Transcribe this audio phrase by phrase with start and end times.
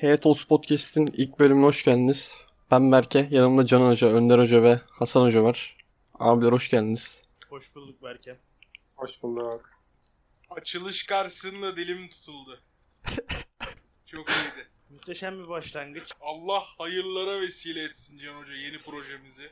[0.00, 2.34] Heyetos Podcast'in ilk bölümüne hoş geldiniz.
[2.70, 5.76] Ben Berke, yanımda Can Hoca, Önder Hoca ve Hasan Hoca var.
[6.14, 7.22] Abiler hoş geldiniz.
[7.48, 8.36] Hoş bulduk Berke.
[8.96, 9.70] Hoş bulduk.
[10.50, 12.60] Açılış karşısında dilim tutuldu.
[14.06, 14.68] Çok iyiydi.
[14.90, 16.12] Muhteşem bir başlangıç.
[16.20, 19.50] Allah hayırlara vesile etsin Can Hoca yeni projemizi.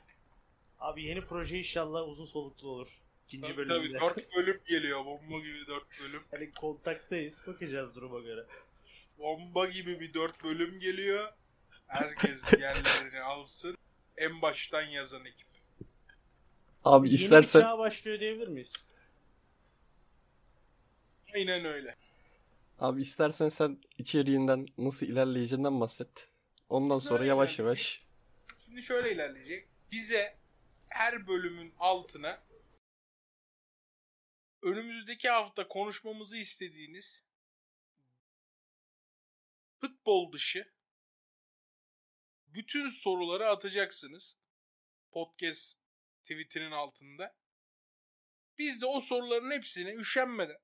[0.81, 2.99] Abi yeni proje inşallah uzun soluklu olur.
[3.27, 3.99] İkinci Tabii bölümde.
[3.99, 5.05] tabii 4 bölüm geliyor.
[5.05, 6.23] Bomba gibi 4 bölüm.
[6.31, 7.45] Hani kontaktayız.
[7.47, 8.45] Bakacağız duruma göre.
[9.19, 11.33] Bomba gibi bir 4 bölüm geliyor.
[11.87, 13.77] Herkes yerlerini alsın.
[14.17, 15.49] En baştan yazan ekip.
[16.85, 18.75] Abi Yeni istersen çağ başlıyor diyebilir miyiz?
[21.35, 21.97] Aynen öyle.
[22.79, 26.29] abi istersen sen içeriğinden nasıl ilerleyeceğinden bahset.
[26.69, 28.01] Ondan sonra Şöyle yavaş ilerleyecek.
[28.01, 28.09] yavaş
[28.65, 29.69] Şimdi şöyle ilerleyecek.
[29.93, 30.37] Bize
[30.89, 32.43] her bölümün altına
[34.63, 37.25] önümüzdeki hafta konuşmamızı istediğiniz
[39.81, 40.73] futbol dışı
[42.47, 44.37] bütün soruları atacaksınız.
[45.11, 45.79] Podcast
[46.25, 47.37] tweetinin altında.
[48.59, 50.59] Biz de o soruların hepsini üşenmeden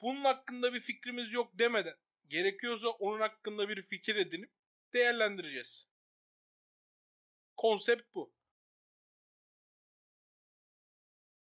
[0.00, 1.96] bunun hakkında bir fikrimiz yok demeden
[2.28, 4.50] gerekiyorsa onun hakkında bir fikir edinip
[4.92, 5.88] değerlendireceğiz.
[7.56, 8.34] Konsept bu.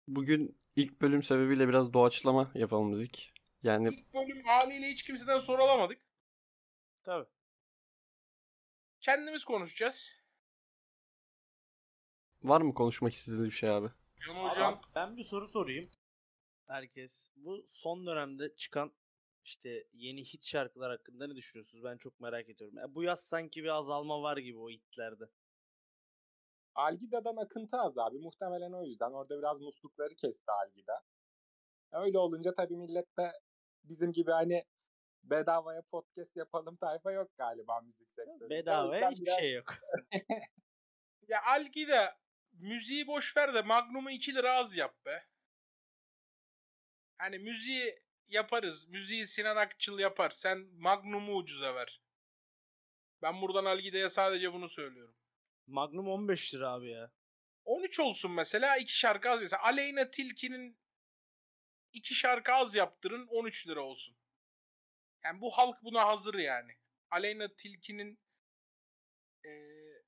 [0.08, 3.34] Bugün ilk bölüm sebebiyle biraz doğaçlama yapalım dedik.
[3.64, 6.02] Yani İlk bölüm haliyle hiç kimseden soru alamadık.
[7.04, 7.30] Tabii.
[9.00, 10.12] Kendimiz konuşacağız.
[12.44, 13.88] var mı konuşmak istediğiniz bir şey abi?
[14.26, 15.86] Can Abi, Hocam ben bir soru sorayım.
[16.68, 18.92] Herkes bu son dönemde çıkan
[19.44, 21.84] işte yeni hit şarkılar hakkında ne düşünüyorsunuz?
[21.84, 22.78] Ben çok merak ediyorum.
[22.78, 25.24] Ya bu yaz sanki bir azalma var gibi o hitlerde.
[26.76, 28.20] Algida'dan akıntı az abi.
[28.20, 29.12] Muhtemelen o yüzden.
[29.12, 31.04] Orada biraz muslukları kesti Algida.
[31.92, 33.32] Öyle olunca tabii millet de
[33.84, 34.66] bizim gibi hani
[35.24, 38.46] bedavaya podcast yapalım tayfa yok galiba müzik sektöründe.
[38.46, 39.76] O Bedavaya hiçbir biraz- şey yok.
[41.28, 42.18] ya Algida
[42.54, 45.26] müziği boş ver de Magnum'u 2 lira az yap be.
[47.18, 48.90] Hani müziği yaparız.
[48.90, 50.30] Müziği Sinan Akçıl yapar.
[50.30, 52.02] Sen Magnum'u ucuza ver.
[53.22, 55.16] Ben buradan Algida'ya sadece bunu söylüyorum.
[55.68, 57.12] Magnum 15 lira abi ya.
[57.66, 59.42] 13 olsun mesela iki şarkı az.
[59.42, 60.78] Mesela Aleyna Tilki'nin
[61.94, 64.18] iki şarkı az yaptırın 13 lira olsun.
[65.24, 66.72] Yani bu halk buna hazır yani.
[67.12, 68.20] Aleyna Tilki'nin
[69.46, 70.04] eee,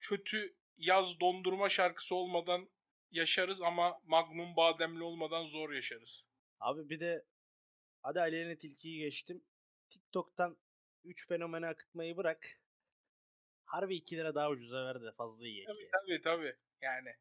[0.00, 2.70] kötü yaz dondurma şarkısı olmadan
[3.10, 6.28] yaşarız ama Magnum bademli olmadan zor yaşarız.
[6.60, 7.26] Abi bir de
[8.02, 9.44] hadi Aleyna Tilki'yi geçtim.
[9.90, 10.56] TikTok'tan
[11.04, 12.60] 3 fenomeni akıtmayı bırak.
[13.64, 15.64] Harbi 2 lira daha ucuza ver de fazla iyi.
[15.64, 16.56] Tabii tabii tabii.
[16.82, 17.16] Yani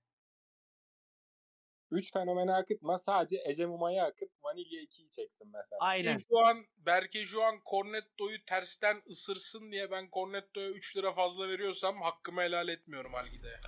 [1.91, 5.79] Üç fenomeni akıtma sadece Ece Muma'yı akıt Vanilya 2'yi çeksin mesela.
[5.79, 6.17] Aynen.
[6.17, 12.01] şu an Berke şu an Cornetto'yu tersten ısırsın diye ben Cornetto'ya 3 lira fazla veriyorsam
[12.01, 13.59] hakkımı helal etmiyorum Algide'ye.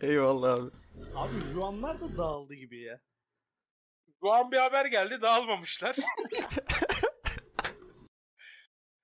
[0.00, 0.70] Eyvallah abi.
[1.14, 3.00] Abi Juanlar da dağıldı gibi ya.
[4.22, 5.96] Şu an bir haber geldi dağılmamışlar.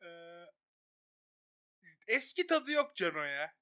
[0.02, 0.46] Ee,
[2.08, 3.52] eski tadı yok Cano ya.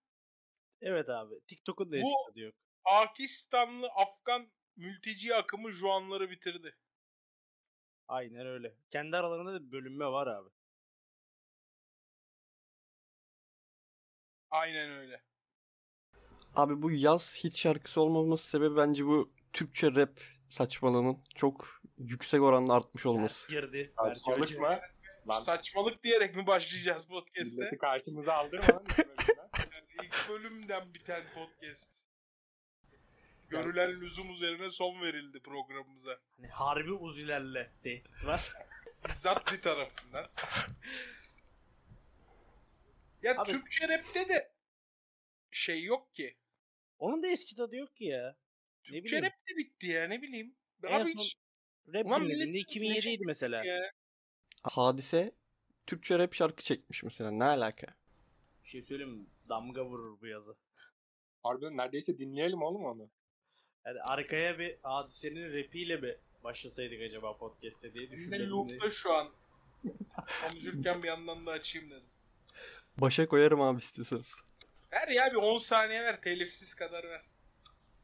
[0.80, 1.34] Evet abi.
[1.46, 2.54] TikTok'un da Bu- eski tadı yok.
[2.84, 6.76] Pakistanlı Afgan mülteci akımı Juanları bitirdi.
[8.08, 8.74] Aynen öyle.
[8.90, 10.48] Kendi aralarında da bölünme var abi.
[14.50, 15.22] Aynen öyle.
[16.54, 22.74] Abi bu yaz hit şarkısı olmaması sebebi bence bu Türkçe rap saçmalığının çok yüksek oranda
[22.74, 23.40] artmış olması.
[23.40, 23.92] Sert girdi.
[23.96, 24.80] Saçmalık mı?
[25.28, 27.56] Lan Saçmalık diyerek mi başlayacağız podcast'e?
[27.58, 28.82] milleti karşımıza aldırma
[30.02, 32.07] ilk bölümden biten podcast.
[33.48, 36.18] Görülen lüzum üzerine son verildi programımıza.
[36.36, 38.52] Hani harbi uzilerle tehdit var.
[39.08, 40.26] Bizzat tarafından.
[43.22, 44.52] Ya Abi- Türkçe rapte de
[45.50, 46.36] şey yok ki.
[46.98, 48.36] Onun da eski tadı yok ki ya.
[48.90, 49.24] Ne Türkçe bileyim.
[49.24, 50.56] rap de bitti ya ne bileyim.
[50.84, 51.34] En Abi hiç
[51.94, 53.64] Rap Ulan dinlediğinde milletin 2007 idi mesela.
[53.64, 53.90] ya.
[54.62, 55.32] Hadise
[55.86, 57.30] Türkçe rap şarkı çekmiş mesela.
[57.30, 57.86] Ne alaka?
[58.64, 59.26] Bir şey söyleyeyim mi?
[59.48, 60.56] Damga vurur bu yazı.
[61.42, 63.10] Harbiden neredeyse dinleyelim oğlum onu.
[63.86, 68.50] Yani arkaya bir hadisenin rapiyle mi başlasaydık acaba podcast'te diye düşündüm.
[68.50, 69.28] loop'ta şu an.
[70.42, 72.08] Konuşurken bir yandan da açayım dedim.
[72.96, 74.36] Başa koyarım abi istiyorsanız.
[74.92, 77.22] Ver ya bir 10 saniye ver telifsiz kadar ver.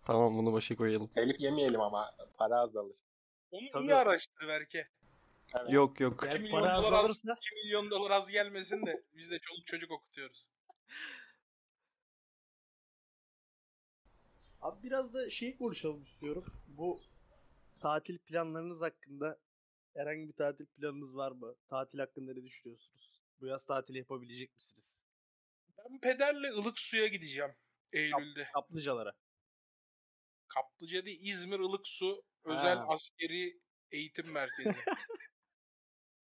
[0.07, 1.09] Tamam bunu başa koyalım.
[1.15, 2.97] Telif yemeyelim ama para azalır.
[3.51, 3.87] Onu Tabii.
[3.87, 4.87] iyi araştır belki.
[5.61, 5.73] Evet.
[5.73, 6.15] Yok yok.
[6.25, 9.39] İki Yani milyon para dolar az- azalırsa 2 milyon dolar az gelmesin de biz de
[9.39, 10.47] çoluk çocuk okutuyoruz.
[14.65, 16.45] Abi biraz da şey konuşalım istiyorum.
[16.67, 17.01] Bu
[17.83, 19.41] tatil planlarınız hakkında
[19.97, 21.55] herhangi bir tatil planınız var mı?
[21.69, 23.21] Tatil hakkında ne düşünüyorsunuz?
[23.41, 25.07] Bu yaz tatili yapabilecek misiniz?
[25.79, 27.51] Ben pederle ılık suya gideceğim
[27.93, 28.49] Eylül'de.
[28.55, 29.13] Kaplıcalara.
[30.49, 32.87] Kaplıca değil İzmir ılık su özel Ha.
[32.89, 34.79] askeri eğitim merkezi.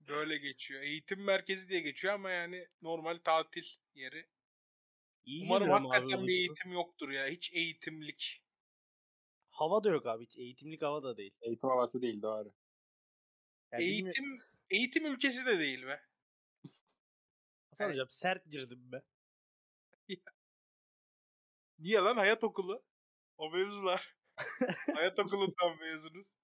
[0.09, 0.83] Böyle geçiyor.
[0.83, 4.29] Eğitim merkezi diye geçiyor ama yani normal tatil yeri.
[5.25, 7.27] İyi Umarım ama abi hakikaten bir eğitim yoktur ya.
[7.27, 8.43] Hiç eğitimlik.
[9.51, 10.25] Hava da yok abi.
[10.25, 11.35] Hiç eğitimlik hava da değil.
[11.41, 12.53] Eğitim havası değil doğru.
[13.73, 16.01] Yani eğitim eğitim ülkesi de değil be.
[17.71, 19.03] Hasan Yani- hocam sert girdim be.
[21.79, 22.85] Niye lan hayat okulu?
[23.39, 24.17] O mevzular.
[24.95, 26.37] hayat okulundan mezunuz.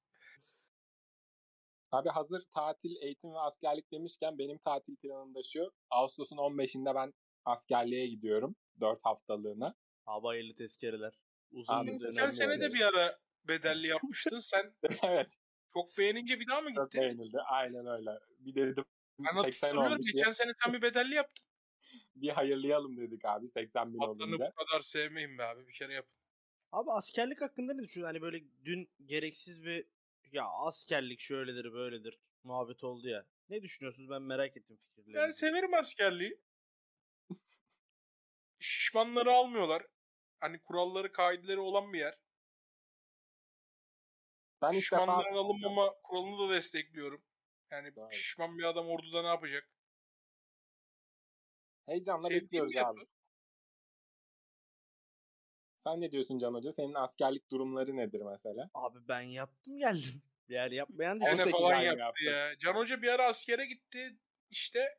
[1.90, 5.73] Abi hazır tatil, eğitim ve askerlik demişken benim tatil planım da şu.
[5.90, 7.14] Ağustos'un 15'inde ben
[7.44, 8.56] askerliğe gidiyorum.
[8.81, 9.75] 4 haftalığına.
[10.05, 11.12] Hava hayırlı tezkereler.
[11.50, 14.38] Uzun Abi, bir geçen sene de bir ara bedelli yapmıştın.
[14.40, 14.75] Sen
[15.08, 15.38] evet.
[15.69, 17.00] çok beğenince bir daha mı Çok gittin?
[17.00, 17.38] beğenildi.
[17.40, 18.11] Aynen öyle.
[18.38, 18.84] Bir dedim
[19.19, 19.93] Ben 80 hatırlıyorum.
[19.93, 21.46] olmuş diye Geçen sene sen bir bedelli yaptın.
[22.17, 24.52] bir hayırlayalım dedik abi 80 bin Atlanı olunca.
[24.58, 25.69] bu kadar sevmeyin be abi.
[25.69, 26.06] Bir kere yap.
[26.73, 28.14] Abi askerlik hakkında ne düşünüyorsun?
[28.14, 29.87] Hani böyle dün gereksiz bir
[30.32, 33.26] ya askerlik şöyledir böyledir muhabbet oldu ya.
[33.49, 34.11] Ne düşünüyorsunuz?
[34.11, 35.17] Ben merak ettim fikirlerinizi.
[35.26, 36.38] Ben severim askerliği.
[38.67, 39.83] Şişmanları almıyorlar.
[40.41, 42.19] Hani kuralları, kaideleri olan bir yer.
[44.63, 47.25] Ben ilk defa Şişmanların alınmama kuralını da destekliyorum.
[47.71, 48.13] Yani Doğru.
[48.13, 49.71] şişman bir adam orduda ne yapacak?
[51.87, 53.01] heyecanla Sevdiğim bekliyoruz abi.
[55.77, 56.73] Sen ne diyorsun Can Hoca?
[56.73, 58.71] Senin askerlik durumları nedir mesela?
[58.75, 60.23] Abi ben yaptım geldim.
[60.49, 62.25] Yani yapmayan da çok falan yani yaptı yaptı.
[62.25, 62.59] ya.
[62.59, 64.19] Can Hoca bir ara askere gitti.
[64.51, 64.99] İşte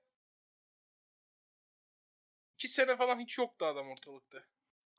[2.58, 4.44] iki sene falan hiç yoktu adam ortalıkta.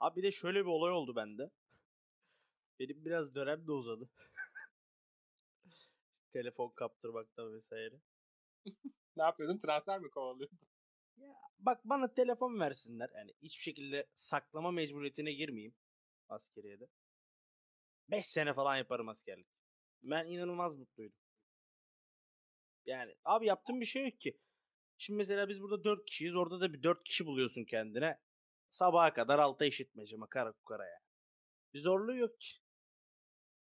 [0.00, 1.50] Abi bir de şöyle bir olay oldu bende.
[2.78, 4.10] Benim biraz dönem de uzadı.
[6.32, 8.00] Telefon kaptırmaktan vesaire.
[9.16, 9.58] Ne yapıyordun?
[9.58, 10.58] Transfer mi kovalıyordun?
[11.16, 13.10] Ya bak bana telefon versinler.
[13.14, 15.74] Yani hiçbir şekilde saklama mecburiyetine girmeyeyim
[16.28, 16.88] askeriye de.
[18.08, 19.46] 5 sene falan yaparım askerlik.
[20.02, 21.18] Ben inanılmaz mutluydum.
[22.86, 24.38] Yani abi yaptığım bir şey yok ki.
[24.98, 26.34] Şimdi mesela biz burada 4 kişiyiz.
[26.36, 28.18] Orada da bir 4 kişi buluyorsun kendine.
[28.70, 31.00] Sabaha kadar alta eşitmece makara kukara ya.
[31.74, 32.58] Bir zorluğu yok ki.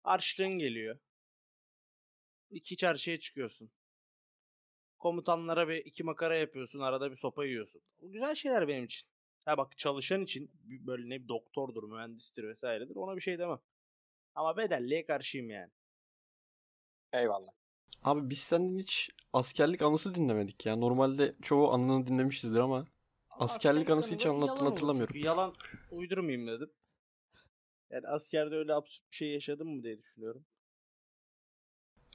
[0.04, 1.00] Harçlığın geliyor.
[2.50, 3.72] İki çarşıya çıkıyorsun.
[5.00, 6.80] Komutanlara bir iki makara yapıyorsun.
[6.80, 7.82] Arada bir sopa yiyorsun.
[8.02, 9.10] Bu güzel şeyler benim için.
[9.46, 12.96] Ha bak çalışan için böyle ne bir doktordur, mühendistir vesairedir.
[12.96, 13.60] Ona bir şey demem.
[14.36, 15.72] Ama bedelliye karşıyım yani.
[17.14, 17.61] Eyvallah.
[18.04, 20.76] Abi biz senden hiç askerlik anısı dinlemedik ya.
[20.76, 22.88] Normalde çoğu anını dinlemişizdir ama
[23.30, 25.14] Askerlik anısı hiç olur hatırlamıyorum.
[25.14, 25.26] çünkü.
[25.26, 25.56] Yalan
[25.92, 26.72] uydurmayayım dedim.
[27.90, 30.46] Yani askerde öyle absürt bir şey yaşadım mı diye düşünüyorum.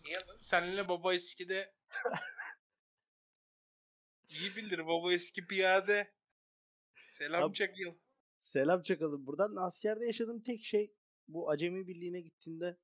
[0.05, 0.37] Niye lan?
[0.39, 1.75] Seninle baba eskide
[4.29, 6.15] iyi bilir baba eski piyade.
[7.13, 7.95] Selam Abi- çakıl.
[8.39, 9.57] Selam çakalım buradan.
[9.57, 10.95] Askerde yaşadığım tek şey
[11.29, 12.77] bu Acemi Birliği'ne gittiğinde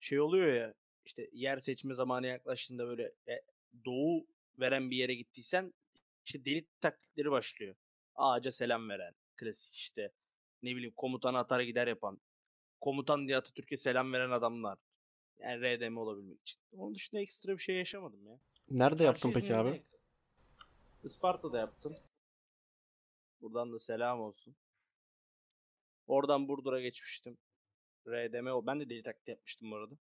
[0.00, 0.74] şey oluyor ya
[1.08, 3.42] işte yer seçme zamanı yaklaştığında böyle e,
[3.84, 4.26] doğu
[4.58, 5.74] veren bir yere gittiysen
[6.26, 7.74] işte deli taklitleri başlıyor.
[8.14, 10.12] Ağaca selam veren klasik işte
[10.62, 12.20] ne bileyim komutana atar gider yapan
[12.80, 14.78] komutan diye Atatürk'e selam veren adamlar.
[15.38, 16.60] Yani RDM olabilmek için.
[16.76, 18.40] Onun dışında ekstra bir şey yaşamadım ya.
[18.70, 19.76] nerede yaptın Karşı peki İzmir'de abi?
[19.76, 19.98] yakın.
[21.04, 21.94] Isparta'da yaptım.
[23.40, 24.56] Buradan da selam olsun.
[26.06, 27.38] Oradan Burdur'a geçmiştim.
[28.06, 28.66] RDM o.
[28.66, 29.94] Ben de deli taklidi yapmıştım bu arada.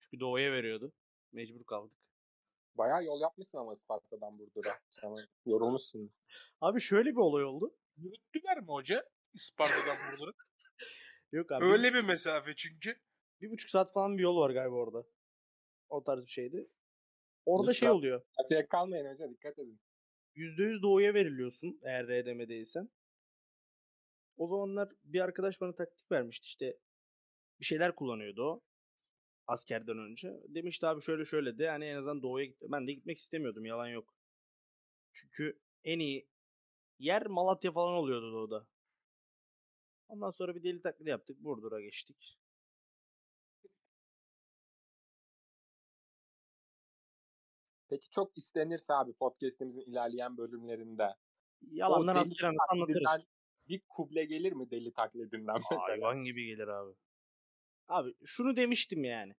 [0.00, 0.92] Çünkü doğuya veriyordu.
[1.32, 1.96] Mecbur kaldık.
[2.74, 4.78] Bayağı yol yapmışsın ama Isparta'dan Burdur'a.
[4.90, 6.12] Sana yorulmuşsun.
[6.60, 7.76] Abi şöyle bir olay oldu.
[7.96, 9.08] Yürüttüler mi hoca?
[9.34, 10.32] İsparta'dan burada.
[11.32, 11.64] Yok abi.
[11.64, 13.00] Öyle bir mesafe çünkü.
[13.40, 15.04] Bir buçuk saat falan bir yol var galiba orada.
[15.88, 16.70] O tarz bir şeydi.
[17.44, 17.98] Orada şey Lütfen.
[17.98, 18.22] oluyor.
[18.38, 19.80] Trafiğe kalmayın hoca dikkat edin.
[20.36, 22.90] %100 doğuya veriliyorsun eğer RDM değilsen.
[24.36, 26.78] O zamanlar bir arkadaş bana taktik vermişti işte
[27.60, 28.62] bir şeyler kullanıyordu o
[29.48, 30.40] askerden önce.
[30.48, 32.56] Demişti abi şöyle şöyle de yani en azından doğuya git.
[32.62, 34.14] Ben de gitmek istemiyordum yalan yok.
[35.12, 36.28] Çünkü en iyi
[36.98, 38.66] yer Malatya falan oluyordu doğuda.
[40.08, 41.36] Ondan sonra bir deli taklidi yaptık.
[41.40, 42.38] Burdur'a geçtik.
[47.88, 51.14] Peki çok istenirse abi podcast'imizin ilerleyen bölümlerinde
[51.70, 53.26] Yalandan o asker deli anısı anlatırız.
[53.68, 55.82] bir kuble gelir mi deli taklidinden mesela?
[55.82, 56.94] Hayvan gibi gelir abi.
[57.88, 59.34] Abi şunu demiştim yani.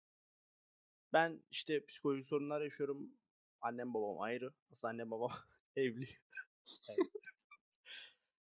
[1.14, 3.12] Ben işte psikolojik sorunlar yaşıyorum.
[3.62, 4.54] Annem babam ayrı.
[4.72, 5.32] Aslında annem babam
[5.76, 6.10] evli.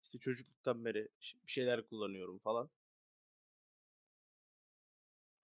[0.02, 1.08] İşte çocukluktan beri
[1.46, 2.70] bir şeyler kullanıyorum falan.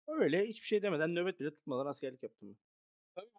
[0.06, 2.58] Öyle hiçbir şey demeden nöbet bile tutmadan askerlik yaptım.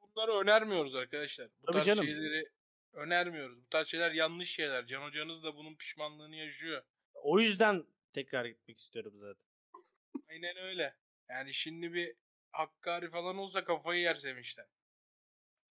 [0.01, 1.49] bunları önermiyoruz arkadaşlar.
[1.61, 2.05] Bu Tabii tarz canım.
[2.05, 2.49] şeyleri
[2.93, 3.65] önermiyoruz.
[3.65, 4.85] Bu tarz şeyler yanlış şeyler.
[4.85, 6.83] Can hocanız da bunun pişmanlığını yaşıyor.
[7.13, 9.45] O yüzden tekrar gitmek istiyorum zaten.
[10.29, 10.95] Aynen öyle.
[11.29, 12.15] Yani şimdi bir
[12.51, 14.65] Hakkari falan olsa kafayı yer Sevinç'ten.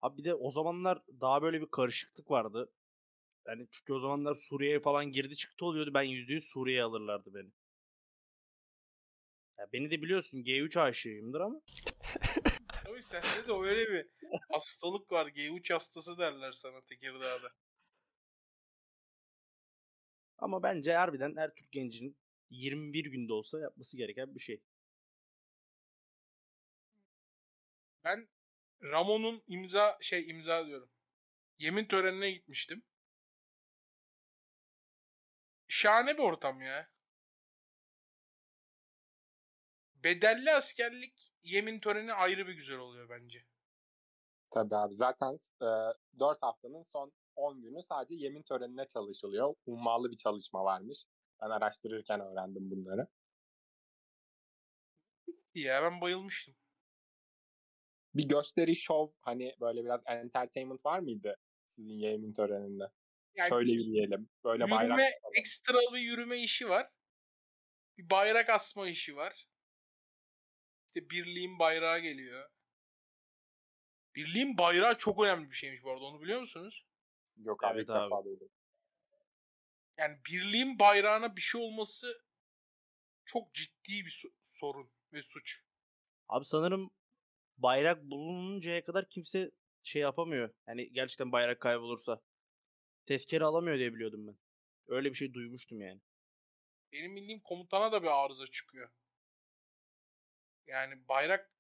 [0.02, 2.72] Abi bir de o zamanlar daha böyle bir karışıklık vardı.
[3.48, 5.92] Yani çünkü o zamanlar Suriye'ye falan girdi çıktı oluyordu.
[5.94, 7.52] Ben %100 Suriye'ye alırlardı beni.
[9.58, 11.62] Ya beni de biliyorsun G3 aşığıyımdır ama.
[12.86, 14.08] Tabii sende de öyle bir
[14.50, 15.28] hastalık var.
[15.28, 17.52] G3 hastası derler sana Tekirdağ'da.
[20.38, 22.18] Ama bence harbiden her Türk gencinin
[22.50, 24.62] 21 günde olsa yapması gereken bir şey.
[28.04, 28.30] Ben
[28.84, 30.90] Ramon'un imza şey imza diyorum.
[31.60, 32.84] Yemin törenine gitmiştim.
[35.68, 36.90] Şahane bir ortam ya.
[39.96, 43.46] Bedelli askerlik yemin töreni ayrı bir güzel oluyor bence.
[44.52, 45.68] Tabii abi zaten e,
[46.20, 49.56] 4 haftanın son 10 günü sadece yemin törenine çalışılıyor.
[49.66, 51.06] Ummalı bir çalışma varmış.
[51.42, 53.08] Ben araştırırken öğrendim bunları.
[55.54, 56.56] Ya ben bayılmıştım.
[58.16, 62.84] Bir gösteri, şov hani böyle biraz entertainment var mıydı sizin yemin töreninde?
[63.36, 64.30] Yani Şöyle yürüyelim.
[64.44, 65.34] Böyle bayrak yürüme, tutalım.
[65.36, 66.90] ekstra bir yürüme işi var.
[67.98, 69.48] Bir bayrak asma işi var.
[70.88, 72.50] İşte birliğin bayrağı geliyor.
[74.16, 76.86] Birliğin bayrağı çok önemli bir şeymiş bu arada onu biliyor musunuz?
[77.38, 78.30] Yok abi Evet abi.
[79.98, 82.24] Yani birliğin bayrağına bir şey olması
[83.26, 85.64] çok ciddi bir so- sorun ve suç.
[86.30, 86.92] Abi sanırım
[87.62, 89.52] bayrak bulununcaya kadar kimse
[89.84, 90.54] şey yapamıyor.
[90.68, 92.22] Yani gerçekten bayrak kaybolursa.
[93.06, 94.38] Tezkere alamıyor diye biliyordum ben.
[94.88, 96.02] Öyle bir şey duymuştum yani.
[96.92, 98.90] Benim bildiğim komutana da bir arıza çıkıyor.
[100.68, 101.52] Yani bayrak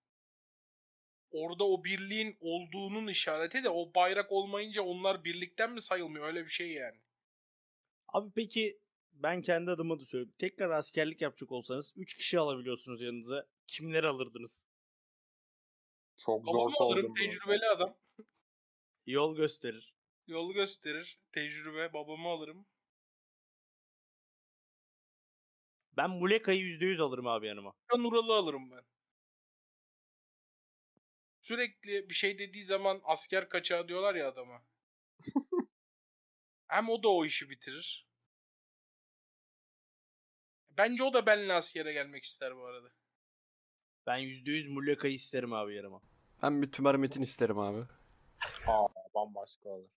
[1.31, 6.27] orada o birliğin olduğunun işareti de o bayrak olmayınca onlar birlikten mi sayılmıyor?
[6.27, 7.01] Öyle bir şey yani.
[8.07, 8.79] Abi peki
[9.11, 10.33] ben kendi adıma da söyleyeyim.
[10.37, 13.47] Tekrar askerlik yapacak olsanız 3 kişi alabiliyorsunuz yanınıza.
[13.67, 14.67] Kimleri alırdınız?
[16.25, 17.09] Çok zor Babamı alırım sordum.
[17.09, 17.13] bu.
[17.13, 17.97] tecrübeli adam.
[19.05, 19.95] Yol gösterir.
[20.27, 21.19] Yolu gösterir.
[21.31, 21.93] Tecrübe.
[21.93, 22.67] Babamı alırım.
[25.97, 27.73] Ben Muleka'yı %100 alırım abi yanıma.
[27.87, 28.83] Hakan Ural'ı alırım ben.
[31.41, 34.63] Sürekli bir şey dediği zaman asker kaçağı diyorlar ya adama.
[36.67, 38.07] Hem o da o işi bitirir.
[40.69, 42.91] Bence o da benimle askere gelmek ister bu arada.
[44.07, 46.01] Ben %100 Muleka'yı isterim abi yanıma.
[46.43, 47.85] Ben bir Tümer Metin isterim abi.
[48.67, 49.89] Aa, bambaşka olur.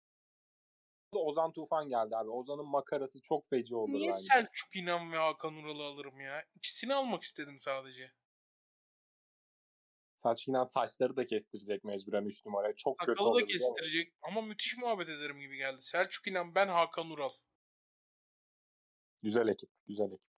[1.15, 2.31] Ozan Tufan geldi abi.
[2.31, 4.19] Ozan'ın makarası çok feci olur Niye bence.
[4.19, 6.45] Selçuk İnan ve Hakan Ural'ı alırım ya?
[6.55, 8.13] İkisini almak istedim sadece.
[10.17, 12.75] Selçuk İnan saçları da kestirecek mecburen 3 numaraya.
[12.77, 13.41] Çok kötü Sakalı olur.
[13.43, 13.75] da biliyor musun?
[13.75, 15.83] kestirecek ama müthiş muhabbet ederim gibi geldi.
[15.83, 17.31] Selçuk İnan ben Hakan Ural.
[19.23, 19.71] Güzel ekip.
[19.87, 20.34] Güzel ekip.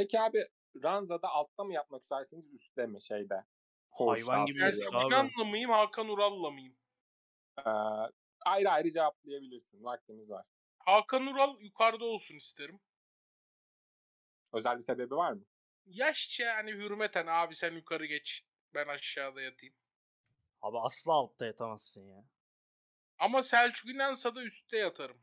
[0.00, 0.48] Peki abi
[0.82, 3.44] Ranza'da altta mı yapmak istersiniz üstte mi şeyde?
[3.90, 5.06] Hayvan gibi abi.
[5.06, 6.76] İnan'la mıyım Hakan Ural'la mıyım?
[7.58, 7.70] Ee,
[8.40, 9.84] ayrı ayrı cevaplayabilirsin.
[9.84, 10.46] Vaktimiz var.
[10.78, 12.80] Hakan Ural yukarıda olsun isterim.
[14.52, 15.44] Özel bir sebebi var mı?
[15.86, 19.74] Yaşça hani hürmeten abi sen yukarı geç ben aşağıda yatayım.
[20.62, 22.24] Abi asla altta yatamazsın ya.
[23.18, 25.22] Ama Selçuk İnan'sa da üstte yatarım.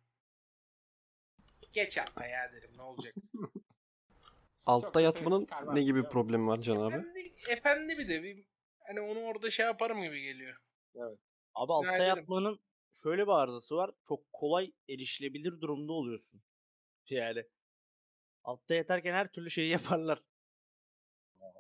[1.73, 3.15] Geç atma ya derim ne olacak.
[4.67, 6.11] Altta yatmanın ne gibi musun?
[6.11, 6.95] problemi var Can abi?
[6.95, 8.45] efendi, efendi bir de bir,
[8.87, 10.57] hani onu orada şey yaparım gibi geliyor.
[11.55, 12.17] Abi altta ederim.
[12.17, 12.59] yatmanın
[12.93, 13.91] şöyle bir arızası var.
[14.03, 16.41] Çok kolay erişilebilir durumda oluyorsun.
[17.09, 17.43] Yani
[18.43, 19.69] altta yatarken her türlü şeyi
[19.99, 20.19] yaparlar.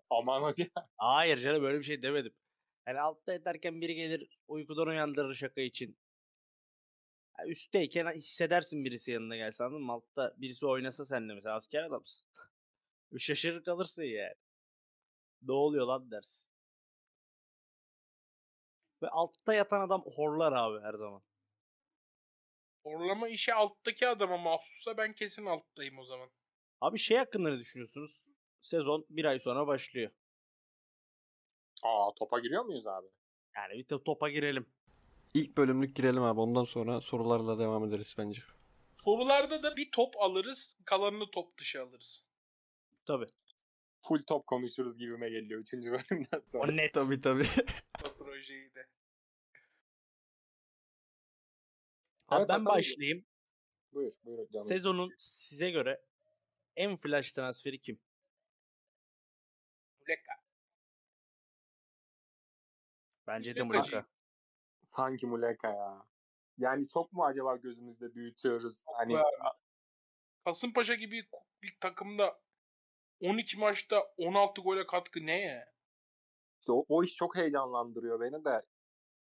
[0.09, 0.67] Aman hoca.
[0.97, 2.33] Hayır canım böyle bir şey demedim.
[2.87, 5.97] Yani altta yatarken biri gelir uykudan uyandırır şaka için.
[7.39, 9.91] Ya üstteyken hissedersin birisi yanına gelse anladın mı?
[9.91, 12.27] Altta birisi oynasa sen de mesela asker adamsın.
[13.17, 14.35] Şaşırır kalırsın yani.
[15.41, 16.53] Ne oluyor lan dersin.
[19.01, 21.21] Ve altta yatan adam horlar abi her zaman.
[22.83, 26.29] Horlama işi alttaki adama mahsussa ben kesin alttayım o zaman.
[26.81, 28.25] Abi şey hakkında ne düşünüyorsunuz?
[28.61, 30.11] Sezon bir ay sonra başlıyor.
[31.83, 33.07] Aa topa giriyor muyuz abi?
[33.55, 34.65] Yani bir de topa girelim.
[35.33, 36.39] İlk bölümlük girelim abi.
[36.39, 38.41] Ondan sonra sorularla devam ederiz bence.
[38.95, 42.26] Sorularda da bir top alırız kalanını top dışı alırız.
[43.07, 43.27] Tabii.
[44.07, 45.73] Full top konuşuruz gibime geliyor 3.
[45.73, 46.63] bölümden sonra.
[46.63, 46.93] O net.
[46.93, 47.47] Tabii tabii.
[48.05, 48.87] Bu projeyi de.
[52.27, 53.25] Abi Evet, ben başlayayım.
[53.93, 54.65] Buyur buyur canım.
[54.67, 56.01] Sezonun size göre
[56.75, 57.99] en flash transferi kim?
[59.99, 60.33] Muleka.
[63.27, 63.63] Bence de.
[63.63, 64.07] Muleka.
[64.83, 66.07] Sanki Muleka ya.
[66.57, 68.83] Yani çok mu acaba gözümüzde büyütüyoruz?
[68.85, 69.17] Hani
[70.45, 71.29] Kasımpaşa gibi
[71.61, 72.39] bir takımda
[73.21, 75.73] 12 maçta 16 gole katkı ne ya?
[76.61, 78.61] işte o, o iş çok heyecanlandırıyor beni de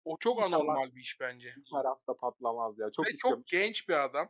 [0.05, 0.55] O çok İnşallah.
[0.55, 1.53] anormal bir iş bence.
[1.57, 2.91] bir tarafta patlamaz ya.
[2.95, 3.39] Çok Ve istiyorum.
[3.43, 4.29] çok genç bir adam.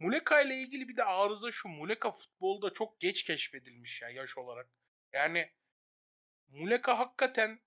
[0.00, 1.68] Muleka ile ilgili bir de arıza şu.
[1.68, 4.70] Muleka futbolda çok geç keşfedilmiş ya yaş olarak.
[5.12, 5.52] Yani
[6.48, 7.60] Muleka hakikaten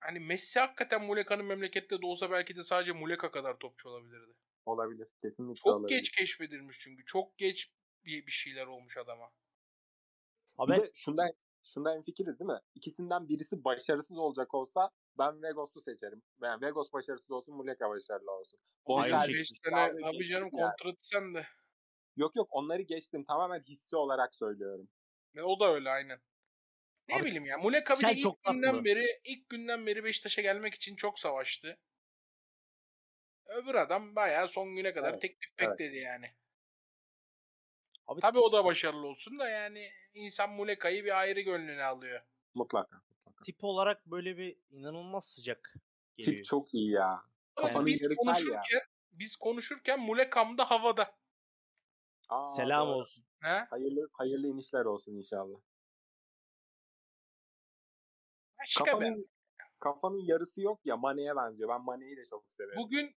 [0.00, 4.32] hani Messi hakikaten Muleka'nın memlekette de olsa belki de sadece Muleka kadar topçu olabilirdi.
[4.66, 5.08] Olabilir.
[5.22, 5.88] Kesinlikle Çok olabilir.
[5.88, 7.04] geç keşfedilmiş çünkü.
[7.04, 7.72] Çok geç
[8.04, 9.30] bir, bir şeyler olmuş adama.
[10.58, 11.30] Abi Bir de şundan,
[11.64, 12.60] şundan fikiriz değil mi?
[12.74, 16.22] İkisinden birisi başarısız olacak olsa ben Vegos'u seçerim.
[16.42, 18.60] Yani Vegos başarısız olsun, Muleka başarılı olsun.
[18.86, 19.38] Bonservis şekilde.
[19.38, 20.70] Beş daha sene da tabii canım geçtim yani.
[20.70, 21.46] kontratı sende.
[22.16, 23.24] Yok yok onları geçtim.
[23.24, 24.88] Tamamen hissi olarak söylüyorum.
[25.34, 26.20] Ve o da öyle aynen.
[27.08, 27.58] Ne Abi, bileyim ya.
[27.58, 28.84] Muleka bir de ilk günden haklı.
[28.84, 31.78] beri ilk günden beri Beşiktaş'a gelmek için çok savaştı.
[33.46, 35.70] Öbür adam bayağı son güne kadar Evet, teklif evet.
[35.70, 36.26] bekledi yani.
[38.06, 42.20] Abi Tabii tip, o da başarılı olsun da yani insan Muleka'yı bir ayrı gönlüne alıyor.
[42.54, 42.96] Mutlaka.
[43.26, 43.44] mutlaka.
[43.44, 45.74] tip olarak böyle bir inanılmaz sıcak
[46.16, 46.36] geliyor.
[46.36, 47.22] Tip çok iyi ya.
[47.54, 48.16] Kafanın biz kel ya.
[48.16, 48.80] konuşurken
[49.12, 51.14] biz konuşurken Mulekam da havada.
[52.28, 52.96] Aa, Selam doğru.
[52.96, 53.24] olsun.
[53.40, 53.66] He?
[53.70, 55.58] Hayırlı, hayırlı inişler olsun inşallah.
[58.58, 58.90] Başka be.
[58.90, 59.26] Kafanın,
[59.78, 61.68] kafanın yarısı yok ya Mane'ye benziyor.
[61.68, 62.76] Ben Mane'yi de çok severim.
[62.76, 63.16] Bugün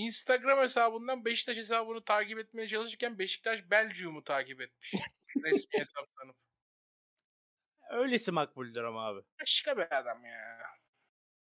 [0.00, 4.92] Instagram hesabından Beşiktaş hesabını takip etmeye çalışırken Beşiktaş Belgium'u takip etmiş.
[5.44, 6.36] Resmi hesap tanıp.
[7.90, 9.20] Öylesi makbuldür ama abi.
[9.40, 10.58] Başka bir adam ya.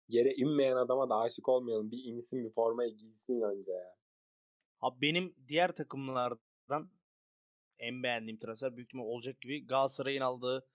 [0.08, 1.90] Yere inmeyen adama da aşık olmayalım.
[1.90, 3.96] Bir insin bir formayı giysin önce ya.
[4.80, 6.90] Abi benim diğer takımlardan
[7.78, 10.68] en beğendiğim transfer büyük ihtimal olacak gibi Galatasaray'ın aldığı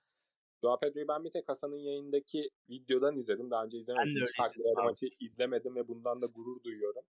[0.63, 3.51] Joao Pedro'yu ben bir tek Hasan'ın yayındaki videodan izledim.
[3.51, 4.07] Daha önce izlemedim.
[4.07, 7.03] Ben de öyle farklı izledim maçı izlemedim ve bundan da gurur duyuyorum.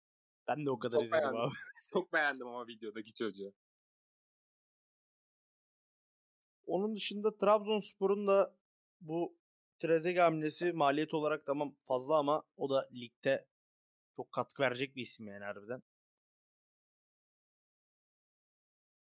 [0.48, 1.40] Ben de o kadar Çok izledim beğendim.
[1.40, 1.54] abi.
[1.92, 3.54] Çok beğendim ama videodaki çocuğu.
[6.66, 8.56] Onun dışında Trabzonspor'un da
[9.00, 9.36] bu
[9.78, 13.46] Trezeguet hamlesi maliyet olarak tamam fazla ama o da ligde
[14.16, 15.82] çok katkı verecek bir isim yani harbiden.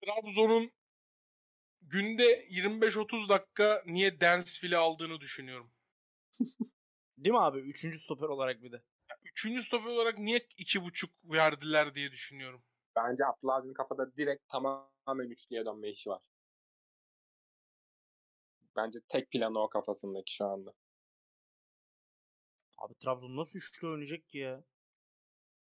[0.04, 0.70] Trabzon'un
[1.82, 5.72] günde 25-30 dakika niye Dansville'i aldığını düşünüyorum.
[7.18, 7.58] Değil mi abi?
[7.58, 8.82] Üçüncü stoper olarak bir de.
[9.24, 12.62] Üçüncü stoper olarak niye 2.5 verdiler diye düşünüyorum.
[12.96, 16.22] Bence Abdülaziz'in kafada direkt tamamen üçlüye dönme işi var.
[18.76, 20.72] Bence tek planı o kafasındaki şu anda.
[22.78, 24.64] Abi Trabzon nasıl üçlü oynayacak ki ya?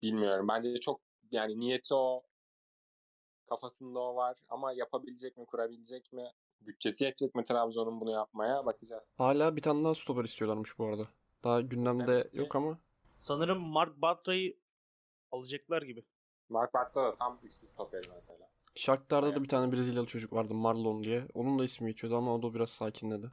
[0.02, 0.48] Bilmiyorum.
[0.48, 2.24] Bence çok yani niyeti o.
[3.50, 4.38] Kafasında o var.
[4.50, 6.32] Ama yapabilecek mi, kurabilecek mi?
[6.62, 8.66] Bütçesi yetecek mi Trabzon'un bunu yapmaya?
[8.66, 9.14] Bakacağız.
[9.18, 11.08] Hala bir tane daha stoper istiyorlarmış bu arada.
[11.44, 12.36] Daha gündemde Evet.
[12.36, 12.80] yok ama.
[13.18, 14.58] Sanırım Mark Bartra'yı
[15.32, 16.06] alacaklar gibi.
[16.50, 18.50] Mark Bartra da tam üçlü stoperi mesela.
[18.76, 21.28] Shakhtar'da da bir tane Brezilyalı çocuk vardı Marlon diye.
[21.34, 23.32] Onun da ismi geçiyordu ama o da biraz sakinledi.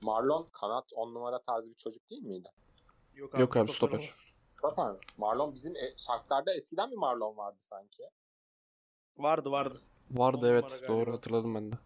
[0.00, 2.48] Marlon kanat on numara tarzı bir çocuk değil miydi?
[3.38, 4.14] Yok abi stoper.
[4.58, 4.98] Stoper mi?
[5.16, 8.02] Marlon bizim e, Shakhtar'da eskiden bir Marlon vardı sanki.
[9.16, 9.80] Vardı vardı.
[10.10, 11.76] Vardı On evet doğru hatırladım ben de.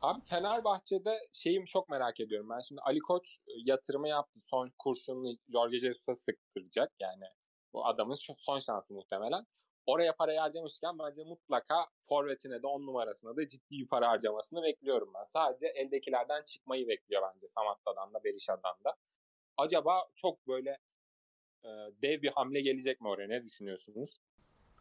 [0.00, 2.48] Abi Fenerbahçe'de şeyim çok merak ediyorum.
[2.50, 4.40] Ben şimdi Ali Koç e, yatırımı yaptı.
[4.40, 6.92] Son kurşununu Jorge Jesus'a sıktıracak.
[7.00, 7.24] Yani
[7.72, 9.46] bu adamın son şansı muhtemelen.
[9.86, 15.12] Oraya para harcamışken bence mutlaka forvetine de on numarasına da ciddi bir para harcamasını bekliyorum
[15.14, 15.24] ben.
[15.24, 18.96] Sadece eldekilerden çıkmayı bekliyor bence Samatta'dan da Berisha'dan da.
[19.56, 20.78] Acaba çok böyle
[21.64, 21.68] e,
[22.02, 23.28] dev bir hamle gelecek mi oraya?
[23.28, 24.20] Ne düşünüyorsunuz?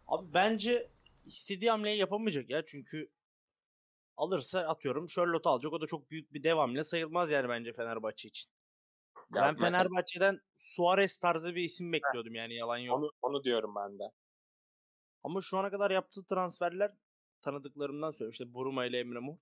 [0.08, 0.92] Abi bence
[1.26, 3.10] istediği hamleyi yapamayacak ya çünkü
[4.20, 5.74] alırsa atıyorum Charlotte alacak.
[5.74, 8.52] O da çok büyük bir dev hamle sayılmaz yani bence Fenerbahçe için.
[9.16, 12.98] Ya ben mesela Fenerbahçe'den Suarez tarzı bir isim bekliyordum yani yalan yok.
[12.98, 14.04] onu, onu diyorum ben de.
[15.24, 16.92] Ama şu ana kadar yaptığı transferler
[17.42, 18.32] tanıdıklarımdan söylüyorum.
[18.32, 19.36] İşte Buruma ile Emre Mor.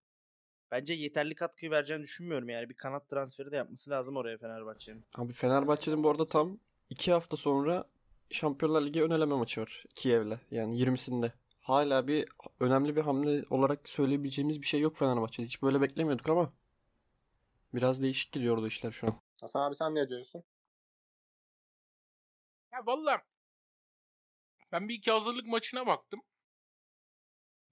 [0.72, 2.70] Bence yeterli katkıyı vereceğini düşünmüyorum yani.
[2.70, 5.06] Bir kanat transferi de yapması lazım oraya Fenerbahçe'nin.
[5.16, 6.60] Abi Fenerbahçe'nin bu arada tam
[6.90, 7.90] 2 hafta sonra
[8.30, 10.40] Şampiyonlar Ligi ön eleme maçı var Kiev'le.
[10.52, 11.32] Yani 20'sinde.
[11.68, 15.46] Hala bir önemli bir hamle olarak söyleyebileceğimiz bir şey yok Fenerbahçe'de.
[15.48, 16.54] Hiç böyle beklemiyorduk ama
[17.74, 19.22] biraz değişik gidiyordu işler şu an.
[19.42, 20.44] Hasan abi sen ne diyorsun?
[22.74, 23.22] Ya valla
[24.72, 26.22] ben bir iki hazırlık maçına baktım.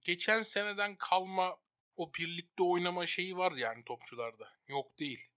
[0.04, 1.56] Geçen seneden kalma
[1.96, 4.48] o birlikte oynama şeyi var yani topçularda.
[4.68, 5.28] Yok değil.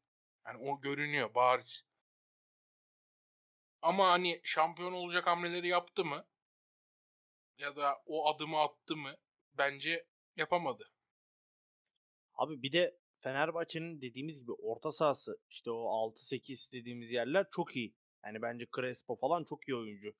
[0.45, 1.83] Yani o görünüyor bariz.
[3.81, 6.25] Ama hani şampiyon olacak hamleleri yaptı mı?
[7.59, 9.11] Ya da o adımı attı mı?
[9.57, 10.91] Bence yapamadı.
[12.33, 17.95] Abi bir de Fenerbahçe'nin dediğimiz gibi orta sahası işte o 6-8 dediğimiz yerler çok iyi.
[18.25, 20.13] Yani bence Crespo falan çok iyi oyuncu.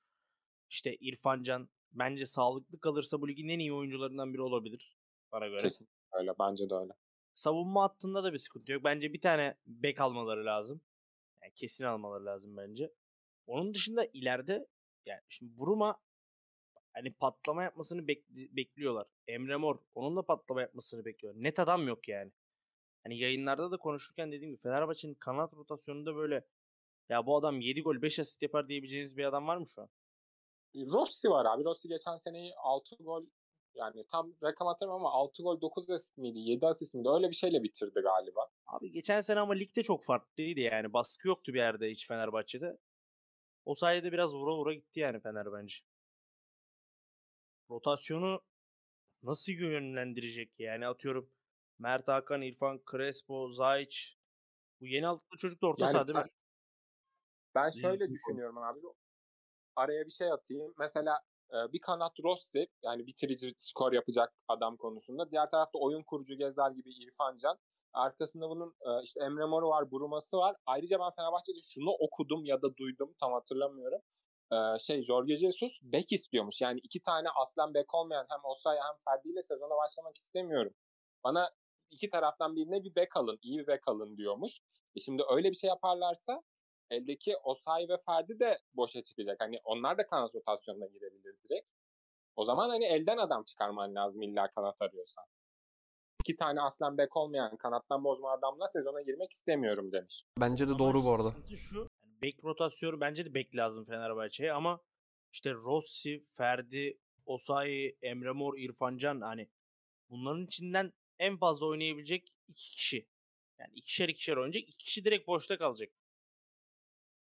[0.70, 4.96] İşte İrfan Can bence sağlıklı kalırsa bu ligin en iyi oyuncularından biri olabilir
[5.32, 5.62] bana göre.
[5.62, 6.32] Kesin öyle.
[6.40, 6.92] Bence de öyle.
[7.32, 8.84] Savunma hattında da bir sıkıntı yok.
[8.84, 10.80] Bence bir tane bek almaları lazım.
[11.42, 12.92] Yani kesin almaları lazım bence.
[13.46, 14.66] Onun dışında ileride
[15.06, 16.00] yani şimdi Buruma
[16.92, 19.06] hani patlama yapmasını bekli- bekliyorlar.
[19.28, 21.34] Emre Mor onun da patlama yapmasını bekliyor.
[21.36, 22.32] Net adam yok yani.
[23.04, 26.44] Hani yayınlarda da konuşurken dediğim gibi Fenerbahçe'nin kanat rotasyonunda böyle
[27.08, 29.88] ya bu adam 7 gol 5 asist yapar diyebileceğiniz bir adam var mı şu an?
[30.76, 31.64] Rossi var abi.
[31.64, 33.24] Rossi geçen seneyi 6 gol
[33.74, 36.38] yani tam rakam hatırlamıyorum ama 6 gol 9 asist miydi?
[36.38, 37.08] 7 asist miydi?
[37.08, 38.50] Öyle bir şeyle bitirdi galiba.
[38.66, 40.92] Abi geçen sene ama ligde çok farklıydı yani.
[40.92, 42.78] Baskı yoktu bir yerde hiç Fenerbahçe'de.
[43.64, 45.76] O sayede biraz vura vura gitti yani Fener bence.
[47.70, 48.40] Rotasyonu
[49.22, 51.30] nasıl yönlendirecek yani atıyorum
[51.78, 54.16] Mert Hakan, İrfan, Crespo, Zayç.
[54.80, 56.30] Bu yeni aldıkları çocuk da orta Yani saha değil mi?
[57.54, 58.14] ben- şöyle konu.
[58.14, 58.78] düşünüyorum abi.
[59.76, 60.74] Araya bir şey atayım.
[60.78, 65.30] Mesela e, bir kanat Rossi yani bitirici skor yapacak adam konusunda.
[65.30, 67.58] Diğer tarafta oyun kurucu Gezer gibi İrfan Can.
[67.92, 70.56] Arkasında bunun e, işte Emre Mor var, Buruması var.
[70.66, 74.00] Ayrıca ben Fenerbahçe'de şunu okudum ya da duydum tam hatırlamıyorum.
[74.52, 76.60] E, şey Jorge Jesus bek istiyormuş.
[76.60, 80.74] Yani iki tane aslen bek olmayan hem Osay hem Ferdi ile sezona başlamak istemiyorum.
[81.24, 81.50] Bana
[81.90, 84.60] iki taraftan birine bir bek alın, iyi bir bek alın diyormuş.
[84.96, 86.42] E şimdi öyle bir şey yaparlarsa
[86.90, 89.40] eldeki Osay ve Ferdi de boşa çıkacak.
[89.40, 91.68] Hani onlar da kanat rotasyonuna girebilir direkt.
[92.36, 95.24] O zaman hani elden adam çıkarman lazım illa kanat arıyorsan.
[96.20, 100.24] İki tane aslen bek olmayan kanattan bozma adamla sezona girmek istemiyorum demiş.
[100.40, 101.28] Bence de Ama doğru bu arada.
[101.30, 101.88] sıkıntı şu.
[102.22, 104.80] Bek rotasyonu bence de bek lazım Fenerbahçe'ye ama
[105.32, 109.48] işte Rossi, Ferdi, Osayi, Emre Mor, İrfan Can hani
[110.10, 113.06] bunların içinden en fazla oynayabilecek iki kişi.
[113.58, 114.62] Yani ikişer ikişer oynayacak.
[114.62, 115.92] iki kişi direkt boşta kalacak.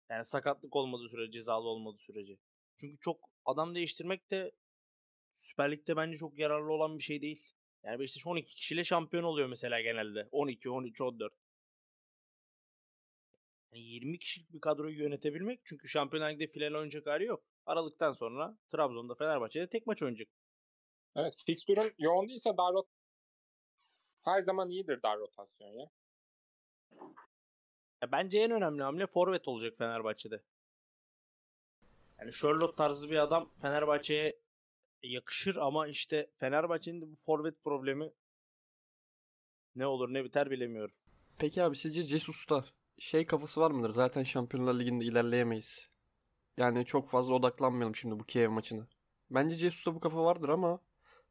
[0.09, 2.37] Yani sakatlık olmadığı sürece, cezalı olmadığı sürece.
[2.77, 4.51] Çünkü çok adam değiştirmek de
[5.35, 7.53] Süper Lig'de bence çok yararlı olan bir şey değil.
[7.83, 10.27] Yani Beşiktaş 12 kişiyle şampiyon oluyor mesela genelde.
[10.31, 11.33] 12, 13, 14.
[13.71, 17.43] Yani 20 kişilik bir kadroyu yönetebilmek çünkü Şampiyonlar Ligi'de final oynayacak hali yok.
[17.65, 20.27] Aralıktan sonra Trabzon'da Fenerbahçe'de tek maç oynayacak.
[21.15, 22.87] Evet fikstürün yoğun değilse dar rot-
[24.21, 25.89] her zaman iyidir dar rotasyon ya.
[28.01, 30.43] Ya bence en önemli hamle forvet olacak Fenerbahçe'de.
[32.19, 34.39] Yani Charlotte tarzı bir adam Fenerbahçe'ye
[35.03, 38.11] yakışır ama işte Fenerbahçe'nin de bu forvet problemi
[39.75, 40.95] ne olur ne biter bilemiyorum.
[41.39, 42.65] Peki abi sizce Jesus'ta
[43.01, 43.89] şey kafası var mıdır?
[43.89, 45.89] Zaten Şampiyonlar Ligi'nde ilerleyemeyiz.
[46.57, 48.87] Yani çok fazla odaklanmayalım şimdi bu Kiev maçına.
[49.31, 50.79] Bence Jesus'ta bu kafa vardır ama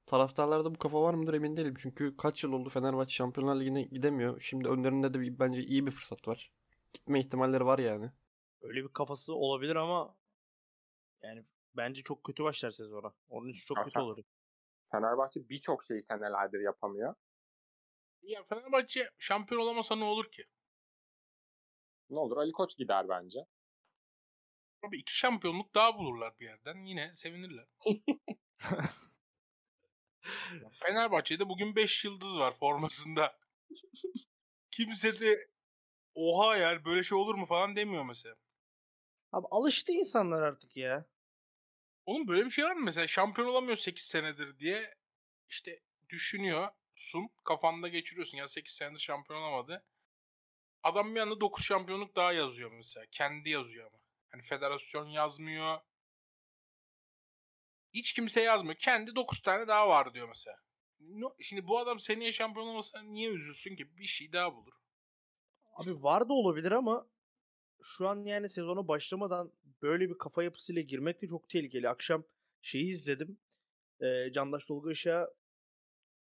[0.07, 1.75] taraftarlarda bu kafa var mıdır emin değilim.
[1.79, 4.41] Çünkü kaç yıl oldu Fenerbahçe Şampiyonlar Ligi'ne gidemiyor.
[4.41, 6.53] Şimdi önlerinde de bir, bence iyi bir fırsat var.
[6.93, 8.11] Gitme ihtimalleri var yani.
[8.63, 10.17] Öyle bir kafası olabilir ama
[11.23, 11.45] yani
[11.77, 13.13] bence çok kötü başlar sezona.
[13.29, 14.19] Onun için çok Ya kötü sen- olur.
[14.85, 17.15] Fenerbahçe birçok şeyi senelerdir yapamıyor.
[18.23, 20.45] Ya Fenerbahçe şampiyon olamasa ne olur ki?
[22.11, 23.39] Ne olur Ali Koç gider bence.
[24.83, 26.85] Abi iki şampiyonluk daha bulurlar bir yerden.
[26.85, 27.67] Yine sevinirler.
[30.83, 33.39] Fenerbahçe'de bugün 5 yıldız var formasında.
[34.71, 35.39] Kimse de
[36.15, 38.37] oha ya böyle şey olur mu falan demiyor mesela.
[39.33, 41.07] Abi alıştı insanlar artık ya.
[42.07, 44.95] Oğlum böyle bir şey var mı mesela şampiyon olamıyor 8 senedir diye
[45.49, 49.85] işte düşünüyorsun kafanda geçiriyorsun ya 8 senedir şampiyon olamadı.
[50.83, 53.07] Adam bir anda 9 şampiyonluk daha yazıyor mesela.
[53.11, 54.01] Kendi yazıyor ama.
[54.29, 55.79] Hani federasyon yazmıyor.
[57.95, 58.77] Hiç kimse yazmıyor.
[58.77, 60.57] Kendi 9 tane daha var diyor mesela.
[61.41, 63.97] Şimdi bu adam seneye şampiyon olmasa niye üzülsün ki?
[63.97, 64.73] Bir şey daha bulur.
[65.75, 67.09] Abi var da olabilir ama
[67.83, 71.89] şu an yani sezona başlamadan böyle bir kafa yapısıyla girmek de çok tehlikeli.
[71.89, 72.25] Akşam
[72.63, 73.39] şeyi izledim.
[74.01, 75.31] Ee, Candaş Tolga Işık'a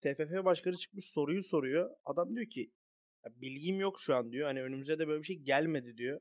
[0.00, 1.90] TFF başkanı çıkmış soruyu soruyor.
[2.04, 2.72] Adam diyor ki
[3.24, 4.46] "Ya bilgim yok şu an diyor.
[4.46, 6.20] Hani önümüze de böyle bir şey gelmedi diyor.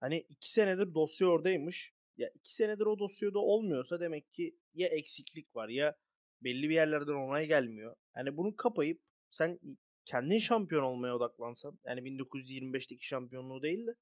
[0.00, 1.92] Hani iki senedir dosya oradaymış.
[2.16, 5.96] Ya iki senedir o dosyada olmuyorsa demek ki ya eksiklik var ya
[6.42, 7.96] belli bir yerlerden onay gelmiyor.
[8.16, 9.60] Yani bunu kapayıp sen
[10.04, 13.94] kendin şampiyon olmaya odaklansan yani 1925'teki şampiyonluğu değil de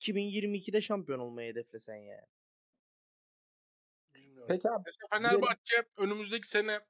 [0.00, 2.26] 2022'de şampiyon olmayı hedeflesen yani.
[4.14, 4.48] Bilmiyorum.
[4.48, 6.80] Peki abi Mesela Fenerbahçe önümüzdeki sene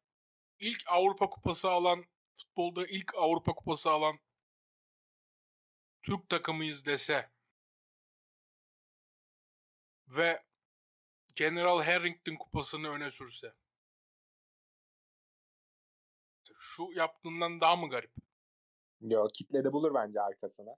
[0.58, 2.04] ilk Avrupa Kupası alan,
[2.40, 4.18] futbolda ilk Avrupa Kupası alan
[6.02, 7.30] Türk takımıyız dese
[10.08, 10.42] ve
[11.34, 13.54] General Harrington kupasını öne sürse
[16.54, 18.12] şu yaptığından daha mı garip?
[19.00, 20.76] Yo kitle de bulur bence arkasına.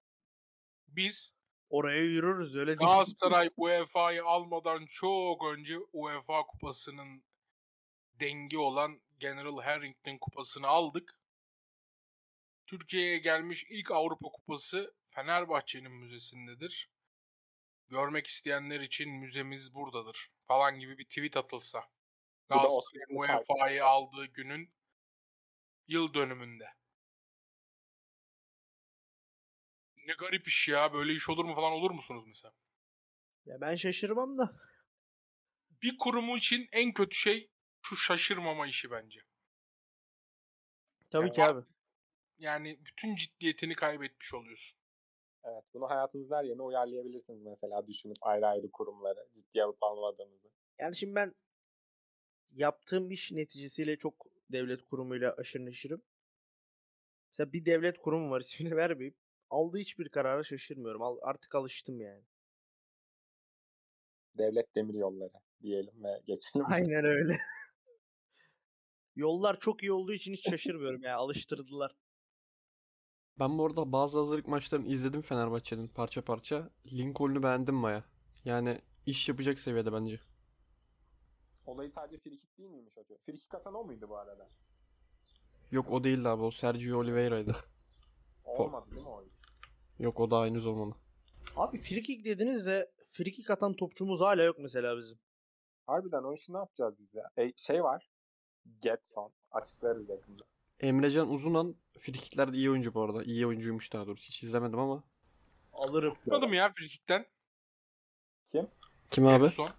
[0.87, 1.35] Biz
[1.72, 2.90] Oraya yürürüz öyle değil.
[2.90, 7.25] Galatasaray UEFA'yı almadan çok önce UEFA kupasının
[8.20, 11.18] dengi olan General Harrington kupasını aldık.
[12.72, 16.90] Türkiye'ye gelmiş ilk Avrupa kupası Fenerbahçe'nin müzesindedir.
[17.88, 21.85] Görmek isteyenler için müzemiz buradadır falan gibi bir tweet atılsa.
[22.48, 24.74] Galatasaray'ın UEFA'yı aldığı günün
[25.88, 26.64] yıl dönümünde.
[29.96, 30.92] Ne garip iş ya.
[30.92, 32.54] Böyle iş olur mu falan olur musunuz mesela?
[33.44, 34.61] Ya ben şaşırmam da.
[35.82, 37.50] bir kurumu için en kötü şey
[37.82, 39.20] şu şaşırmama işi bence.
[41.11, 41.71] Tabii Ya ki abi.
[42.42, 44.78] Yani bütün ciddiyetini kaybetmiş oluyorsun.
[45.44, 50.48] Evet bunu hayatınızın her yerine uyarlayabilirsiniz mesela düşünüp ayrı ayrı kurumları ciddiye alıp almadığınızı.
[50.78, 51.35] Yani şimdi ben
[52.50, 56.02] yaptığım iş neticesiyle çok devlet kurumuyla aşırı neşirim.
[57.28, 59.14] Mesela bir devlet kurumu var ismini vermeyeyim.
[59.50, 61.18] Aldığı hiçbir karara şaşırmıyorum.
[61.22, 62.24] Artık alıştım yani.
[64.38, 66.66] Devlet demir yolları diyelim ve geçelim.
[66.70, 67.38] Aynen öyle.
[69.16, 71.16] Yollar çok iyi olduğu için hiç şaşırmıyorum ya.
[71.16, 72.01] Alıştırdılar.
[73.38, 76.70] Ben bu arada bazı hazırlık maçlarını izledim Fenerbahçe'nin parça parça.
[76.92, 78.04] Lincoln'u beğendim baya.
[78.44, 80.20] Yani iş yapacak seviyede bence.
[81.66, 83.18] Olayı sadece frikik değil miymiş hocam?
[83.26, 84.48] Frikik atan o muydu bu arada?
[85.70, 87.56] Yok o değildi abi o Sergio Oliveira'ydı.
[88.44, 89.32] Olmadı değil mi o iş?
[89.98, 90.96] Yok o da henüz olmadı.
[91.56, 95.18] Abi frikik dediniz de frikik atan topçumuz hala yok mesela bizim.
[95.86, 97.30] Harbiden o işi ne yapacağız biz ya?
[97.36, 98.10] E, şey var.
[98.80, 99.32] Getson.
[99.50, 100.44] Açıklarız yakında.
[100.82, 103.24] Emrecan Uzunan frikiklerde iyi oyuncu bu arada.
[103.24, 104.24] İyi oyuncuymuş daha doğrusu.
[104.24, 105.04] Hiç izlemedim ama.
[105.72, 106.16] Alırım.
[106.30, 107.26] Anladım ya frikikten.
[108.44, 108.68] Kim?
[109.10, 109.48] Kim abi?
[109.48, 109.70] Son.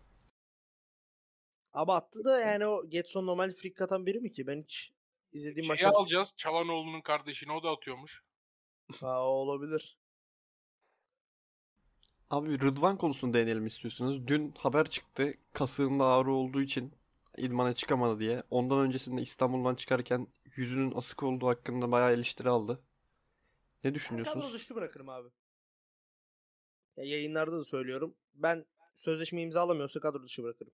[1.74, 4.48] Abi attı da yani o Getson normal frikik atan biri mi ki?
[4.48, 4.92] Ben hiç
[5.32, 5.90] izlediğim Şeyi maçta...
[5.90, 6.34] alacağız.
[6.38, 8.24] Çalanoğlu'nun kardeşini o da atıyormuş.
[9.00, 9.98] Ha, olabilir.
[12.30, 14.28] Abi Rıdvan konusunu değinelim istiyorsunuz.
[14.28, 15.34] Dün haber çıktı.
[15.54, 16.94] Kasığında ağrı olduğu için
[17.38, 18.44] idmana çıkamadı diye.
[18.50, 22.84] Ondan öncesinde İstanbul'dan çıkarken yüzünün asık olduğu hakkında bayağı eleştiri aldı.
[23.84, 24.54] Ne Ben düşünüyorsunuz?
[24.54, 25.30] dışı bırakırım abi.
[26.98, 28.16] Ya yayınlarda da söylüyorum.
[28.34, 28.66] Ben
[28.96, 30.74] sözleşme imzalamıyorsa kadro dışı bırakırım.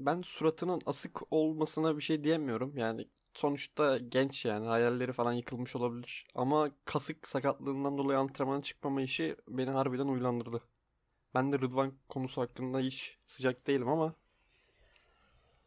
[0.00, 2.76] Ben suratının asık olmasına bir şey diyemiyorum.
[2.76, 6.26] Yani sonuçta genç yani hayalleri falan yıkılmış olabilir.
[6.34, 10.62] Ama kasık sakatlığından dolayı antrenmana çıkmama işi beni harbiden uylandırdı.
[11.34, 14.14] Ben de Rıdvan konusu hakkında hiç sıcak değilim ama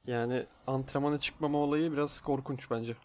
[0.05, 2.97] yani antrenmana çıkmama olayı biraz korkunç bence.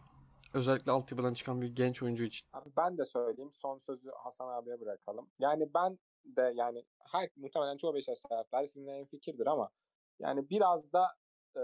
[0.55, 2.47] Özellikle altyapıdan çıkan bir genç oyuncu için.
[2.53, 3.53] Abi ben de söyleyeyim.
[3.53, 5.31] Son sözü Hasan abiye bırakalım.
[5.39, 9.71] Yani ben de yani her muhtemelen çoğu Beşiktaş taraftarı sizinle en fikirdir ama
[10.19, 11.17] yani biraz da
[11.57, 11.63] e,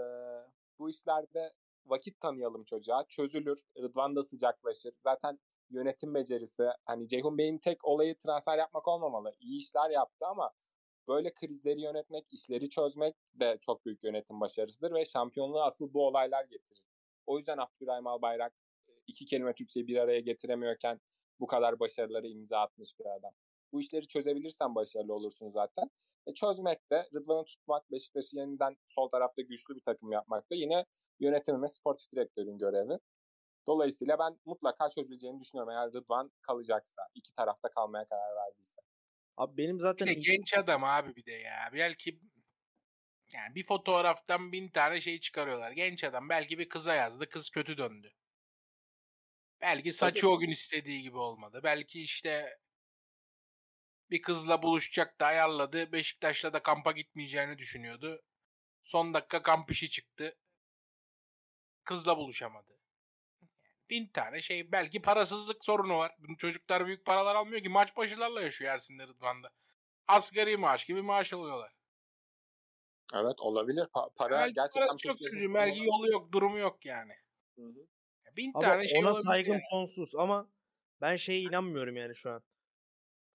[0.79, 1.53] bu işlerde
[1.85, 3.05] vakit tanıyalım çocuğa.
[3.07, 3.59] Çözülür.
[3.77, 4.93] Rıdvan da sıcaklaşır.
[4.99, 9.33] Zaten yönetim becerisi hani Ceyhun Bey'in tek olayı transfer yapmak olmamalı.
[9.39, 10.51] İyi işler yaptı ama
[11.07, 16.43] böyle krizleri yönetmek, işleri çözmek de çok büyük yönetim başarısıdır ve şampiyonluğu asıl bu olaylar
[16.43, 16.81] getirir.
[17.25, 18.53] O yüzden Abdurrahim Albayrak
[19.07, 20.99] iki kelime Türkçeyi bir araya getiremiyorken
[21.39, 23.31] bu kadar başarıları imza atmış bir adam.
[23.71, 25.89] Bu işleri çözebilirsen başarılı olursun zaten.
[26.27, 30.85] E çözmek de Rıdvan'ı tutmak, Beşiktaş'ı yeniden sol tarafta güçlü bir takım yapmak da yine
[31.19, 32.99] yönetim ve sportif direktörün görevi.
[33.67, 38.81] Dolayısıyla ben mutlaka çözüleceğini düşünüyorum eğer Rıdvan kalacaksa, iki tarafta kalmaya karar verdiyse.
[39.37, 41.69] Abi benim Bir zaten de genç adam abi bir de ya.
[41.73, 42.19] Belki
[43.33, 45.71] yani bir fotoğraftan bin tane şey çıkarıyorlar.
[45.71, 47.29] Genç adam belki bir kıza yazdı.
[47.29, 48.13] Kız kötü döndü.
[49.61, 51.61] Belki saçı o gün istediği gibi olmadı.
[51.63, 52.57] Belki işte
[54.11, 55.91] bir kızla buluşacaktı ayarladı.
[55.91, 58.21] Beşiktaş'la da kampa gitmeyeceğini düşünüyordu.
[58.83, 60.37] Son dakika kamp işi çıktı.
[61.83, 62.74] Kızla buluşamadı.
[63.89, 64.71] Bin tane şey.
[64.71, 66.11] Belki parasızlık sorunu var.
[66.19, 67.69] Bu Çocuklar büyük paralar almıyor ki.
[67.69, 69.51] Maç başılarla yaşıyor Ersin'le Rıdvan'da.
[70.07, 71.75] Asgari maaş gibi maaş alıyorlar.
[73.13, 73.83] Evet olabilir.
[73.83, 75.37] Pa- para belki gerçekten parası çocuğun.
[75.37, 77.13] sorun Belki yolu yok, durumu yok yani.
[77.55, 77.87] Hı hı.
[78.37, 79.63] Bin Abi tane şey ona olabilir saygım yani.
[79.69, 80.51] sonsuz ama
[81.01, 82.43] ben şeye inanmıyorum yani şu an.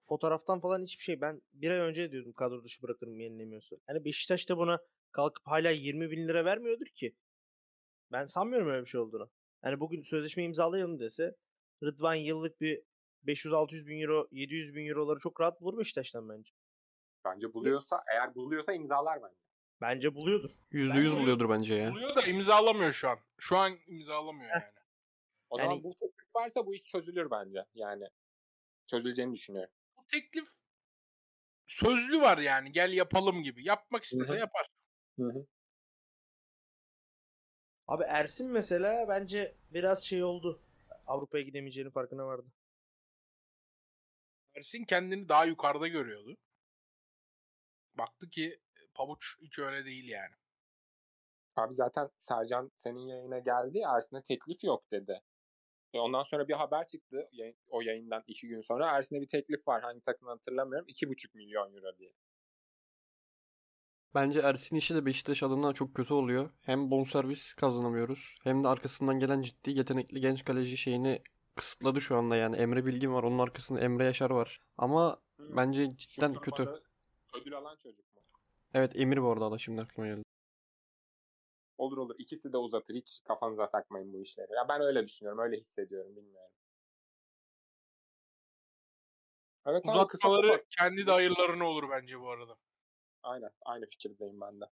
[0.02, 1.20] Fotoğraftan falan hiçbir şey.
[1.20, 3.76] Ben bir ay önce diyordum kadro dışı bırakırım yenilemiyorsa.
[3.86, 4.78] Hani Beşiktaş da buna
[5.12, 7.16] kalkıp hala 20 bin lira vermiyordur ki.
[8.12, 9.30] Ben sanmıyorum öyle bir şey olduğunu.
[9.62, 11.36] Hani bugün sözleşme imzalayalım dese
[11.82, 12.82] Rıdvan yıllık bir
[13.26, 16.52] 500-600 bin euro, 700 bin euroları çok rahat bulur Beşiktaş'tan bence.
[17.24, 19.40] Bence buluyorsa, eğer buluyorsa imzalar bence.
[19.80, 20.50] Bence buluyordur.
[20.70, 21.90] %100 Bence- buluyordur bence ya.
[21.90, 23.18] Buluyor da imzalamıyor şu an.
[23.38, 24.62] Şu an imzalamıyor yani.
[25.50, 27.64] O Yani- zaman bu teklif varsa bu iş çözülür bence.
[27.74, 28.04] Yani
[28.90, 29.74] çözüleceğini düşünüyorum.
[29.96, 30.48] Bu teklif
[31.66, 32.72] sözlü var yani.
[32.72, 33.64] Gel yapalım gibi.
[33.68, 34.38] Yapmak istese hı.
[34.38, 34.66] yapar.
[35.18, 35.46] Hı hı.
[37.90, 40.62] Abi Ersin mesela bence biraz şey oldu.
[41.06, 42.46] Avrupa'ya gidemeyeceğinin farkına vardı.
[44.56, 46.36] Ersin kendini daha yukarıda görüyordu.
[47.94, 48.60] Baktı ki
[48.94, 50.34] pabuç hiç öyle değil yani.
[51.56, 53.82] Abi zaten Sercan senin yayına geldi.
[53.96, 55.22] Ersin'e teklif yok dedi.
[55.94, 58.96] E ondan sonra bir haber çıktı yayın- o yayından iki gün sonra.
[58.96, 59.82] Ersin'e bir teklif var.
[59.82, 60.88] Hangi takım hatırlamıyorum.
[60.88, 62.12] 2,5 milyon euro diye.
[64.14, 66.50] Bence Ersin işi de Beşiktaş adına çok kötü oluyor.
[66.60, 71.22] Hem bonservis kazanamıyoruz hem de arkasından gelen ciddi yetenekli genç kaleci şeyini
[71.54, 72.56] kısıtladı şu anda yani.
[72.56, 74.60] Emre Bilgin var, onun arkasında Emre Yaşar var.
[74.78, 76.68] Ama bence cidden Şu kötü.
[77.34, 78.22] Ödül alan çocuk mu?
[78.74, 80.22] Evet Emir bu arada da şimdi aklıma geldi.
[81.78, 82.14] Olur olur.
[82.18, 82.94] İkisi de uzatır.
[82.94, 84.52] Hiç kafanıza takmayın bu işleri.
[84.52, 85.42] Ya ben öyle düşünüyorum.
[85.42, 86.16] Öyle hissediyorum.
[86.16, 86.50] Bilmiyorum.
[89.66, 92.56] Evet Uzatmaları kendi de hayırlarına olur bence bu arada.
[93.22, 93.50] Aynen.
[93.62, 94.64] Aynı fikirdeyim ben de.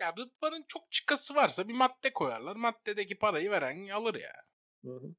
[0.00, 2.56] Ya Rıdvan'ın çok çıkası varsa bir madde koyarlar.
[2.56, 4.32] Maddedeki parayı veren alır ya.
[4.84, 5.14] Hı hı.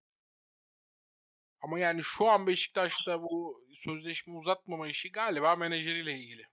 [1.61, 6.43] Ama yani şu an Beşiktaş'ta bu sözleşme uzatmama işi galiba menajeriyle ilgili.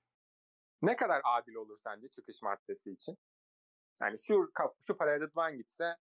[0.82, 3.18] Ne kadar adil olur sence çıkış maddesi için?
[4.00, 5.96] Yani şu kap- şu paraya Rıdvan gitse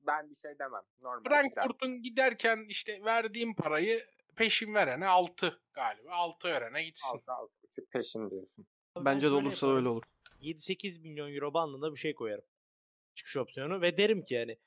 [0.00, 0.82] ben bir şey demem.
[1.00, 1.22] Normal.
[1.24, 4.06] Frankfurt'un giderken işte verdiğim parayı
[4.38, 6.10] peşin verene 6 galiba.
[6.12, 7.18] 6 verene gitsin.
[7.18, 8.66] Altı altı buçuk peşin diyorsun.
[8.94, 9.76] Abi ben Bence de olursa yaparım.
[9.76, 10.02] öyle olur.
[10.40, 12.44] 7-8 milyon euro bandında bir şey koyarım.
[13.14, 14.58] Çıkış opsiyonu ve derim ki yani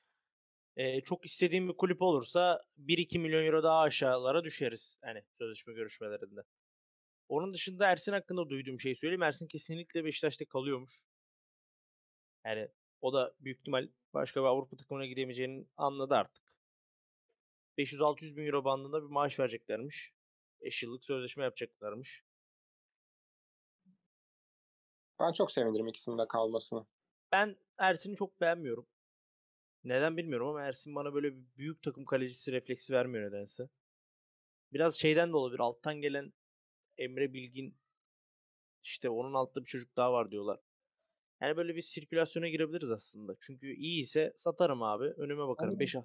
[0.75, 4.97] e, çok istediğim bir kulüp olursa 1-2 milyon euro daha aşağılara düşeriz.
[5.01, 6.41] Hani sözleşme görüşmelerinde.
[7.29, 9.23] Onun dışında Ersin hakkında duyduğum şeyi söyleyeyim.
[9.23, 10.91] Ersin kesinlikle Beşiktaş'ta kalıyormuş.
[12.45, 12.69] Yani
[13.01, 16.50] o da büyük ihtimal başka bir Avrupa takımına gidemeyeceğini anladı artık.
[17.77, 20.13] 500-600 bin euro bandında bir maaş vereceklermiş.
[20.61, 22.23] 5 yıllık sözleşme yapacaklarmış.
[25.19, 26.85] Ben çok sevinirim ikisinin de kalmasını.
[27.31, 28.87] Ben Ersin'i çok beğenmiyorum.
[29.83, 33.69] Neden bilmiyorum ama Ersin bana böyle bir büyük takım kalecisi refleksi vermiyor nedense.
[34.73, 35.59] Biraz şeyden de olabilir.
[35.59, 36.33] Alttan gelen
[36.97, 37.77] Emre Bilgin
[38.83, 40.59] işte onun altta bir çocuk daha var diyorlar.
[41.41, 43.35] Yani böyle bir sirkülasyona girebiliriz aslında.
[43.39, 45.05] Çünkü iyi ise satarım abi.
[45.05, 45.69] Önüme bakarım.
[45.69, 45.79] Aynen.
[45.79, 45.95] 5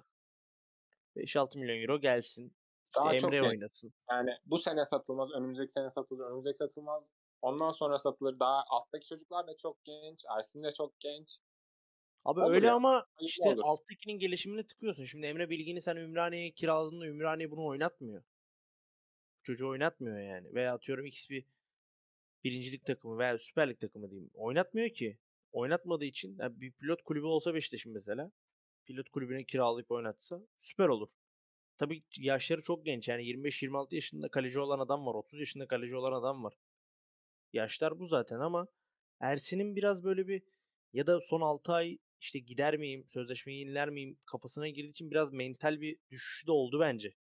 [1.17, 2.53] 5-6 milyon euro gelsin.
[2.85, 3.53] İşte Daha çok Emre genç.
[3.53, 3.93] oynasın.
[4.11, 7.13] Yani bu sene satılmaz, önümüzdeki sene satılır, önümüzdeki satılmaz.
[7.41, 8.39] Ondan sonra satılır.
[8.39, 10.23] Daha alttaki çocuklar da çok genç.
[10.37, 11.39] Ersin de çok genç.
[12.25, 13.61] Abi Olur öyle ya, ama işte olur.
[13.63, 15.05] alttakinin gelişimini tıkıyorsun.
[15.05, 18.23] Şimdi Emre Bilgin'i sen Ümraniye'ye kiraladığında Ümraniye bunu oynatmıyor.
[19.43, 20.53] Çocuğu oynatmıyor yani.
[20.53, 21.45] Veya atıyorum X bir
[22.43, 24.31] birincilik takımı veya Süper Lig takımı diyeyim.
[24.33, 25.17] Oynatmıyor ki.
[25.51, 28.31] Oynatmadığı için yani bir pilot kulübü olsa Beşiktaş'ın mesela.
[28.87, 31.09] Pilot kulübüne kiralayıp oynatsa süper olur.
[31.77, 33.07] Tabii yaşları çok genç.
[33.07, 35.15] Yani 25-26 yaşında kaleci olan adam var.
[35.15, 36.53] 30 yaşında kaleci olan adam var.
[37.53, 38.67] Yaşlar bu zaten ama
[39.19, 40.41] Ersin'in biraz böyle bir
[40.93, 45.33] ya da son 6 ay işte gider miyim, sözleşmeyi yeniler miyim kafasına girdiği için biraz
[45.33, 47.13] mental bir düşüş de oldu bence.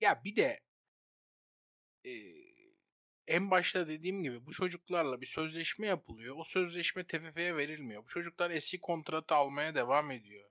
[0.00, 0.60] Ya bir de
[2.04, 2.35] eee,
[3.26, 6.36] en başta dediğim gibi bu çocuklarla bir sözleşme yapılıyor.
[6.38, 8.02] O sözleşme TFF'ye verilmiyor.
[8.04, 10.50] Bu çocuklar eski kontratı almaya devam ediyor.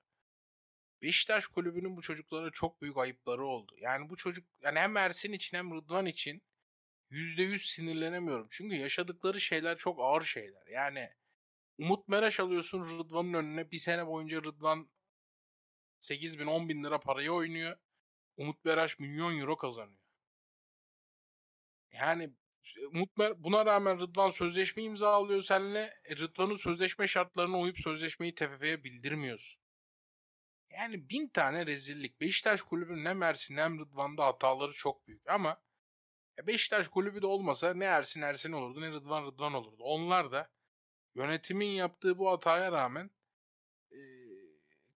[1.02, 3.76] Beşiktaş kulübünün bu çocuklara çok büyük ayıpları oldu.
[3.78, 6.42] Yani bu çocuk yani hem Ersin için hem Rıdvan için
[7.12, 8.48] %100 sinirlenemiyorum.
[8.50, 10.68] Çünkü yaşadıkları şeyler çok ağır şeyler.
[10.68, 11.10] Yani
[11.78, 13.72] Umut Meraş alıyorsun Rıdvan'ın önüne.
[13.72, 14.90] Bir sene boyunca Rıdvan
[16.00, 17.78] 8 bin 10 bin lira parayı oynuyor.
[18.38, 20.06] Umut Meraş milyon euro kazanıyor.
[21.92, 22.34] Yani
[22.92, 25.94] Umut Mer- buna rağmen Rıdvan sözleşme imzalıyor seninle.
[26.06, 29.62] E, Rıdvan'ın sözleşme şartlarına uyup sözleşmeyi TFF'ye bildirmiyorsun.
[30.70, 32.22] Yani bin tane rezillik.
[32.22, 35.30] Beşiktaş kulübünün hem Ersin hem Rıdvan'da hataları çok büyük.
[35.30, 35.62] Ama
[36.40, 39.84] e, Beşiktaş kulübü de olmasa ne Ersin Ersin olurdu ne Rıdvan Rıdvan olurdu.
[39.84, 40.52] Onlar da
[41.16, 43.12] yönetimin yaptığı bu hataya rağmen
[43.92, 44.00] e,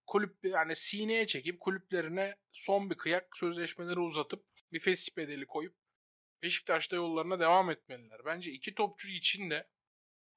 [0.06, 5.76] kulüp yani sineye çekip kulüplerine son bir kıyak sözleşmeleri uzatıp bir fesih bedeli koyup
[6.44, 8.26] Beşiktaş'ta yollarına devam etmeliler.
[8.26, 9.68] Bence iki topçu için de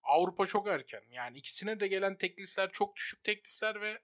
[0.02, 1.02] Avrupa çok erken.
[1.10, 4.02] Yani ikisine de gelen teklifler çok düşük teklifler ve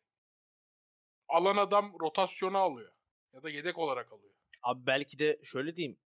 [1.28, 2.92] alan adam rotasyona alıyor.
[3.32, 4.34] Ya da yedek olarak alıyor.
[4.62, 5.98] Abi belki de şöyle diyeyim.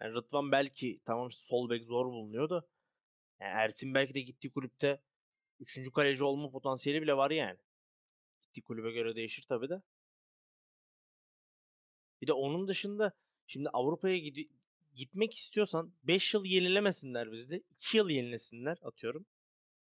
[0.00, 2.66] Yani Rıdvan belki tamam sol bek zor bulunuyor da
[3.40, 5.00] yani Ersin belki de gittiği kulüpte
[5.60, 5.90] 3.
[5.92, 7.58] kaleci olma potansiyeli bile var yani.
[8.42, 9.82] Gittiği kulübe göre değişir tabii de.
[12.20, 13.12] Bir de onun dışında
[13.46, 14.48] şimdi Avrupa'ya gidi-
[14.94, 17.62] gitmek istiyorsan 5 yıl yenilemesinler bizde.
[17.70, 19.26] 2 yıl yenilesinler atıyorum.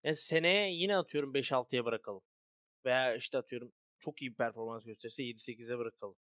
[0.03, 2.21] Yani seneye yine atıyorum 5-6'ya bırakalım.
[2.85, 6.15] Veya işte atıyorum çok iyi bir performans gösterirse 7-8'e bırakalım.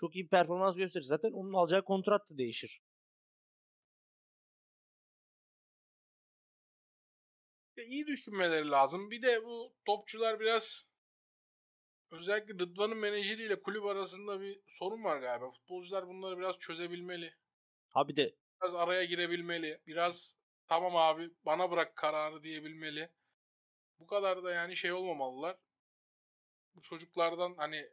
[0.00, 1.04] Çok iyi bir performans gösterir.
[1.04, 2.80] Zaten onun alacağı kontrat da değişir.
[7.86, 9.10] İyi düşünmeleri lazım.
[9.10, 10.88] Bir de bu topçular biraz
[12.10, 15.50] özellikle Rıdvan'ın menajeriyle kulüp arasında bir sorun var galiba.
[15.50, 17.34] Futbolcular bunları biraz çözebilmeli.
[17.90, 19.80] Ha bir de Biraz araya girebilmeli.
[19.86, 20.36] Biraz
[20.66, 23.10] tamam abi bana bırak kararı diyebilmeli.
[23.98, 25.56] Bu kadar da yani şey olmamalılar.
[26.74, 27.90] Bu çocuklardan hani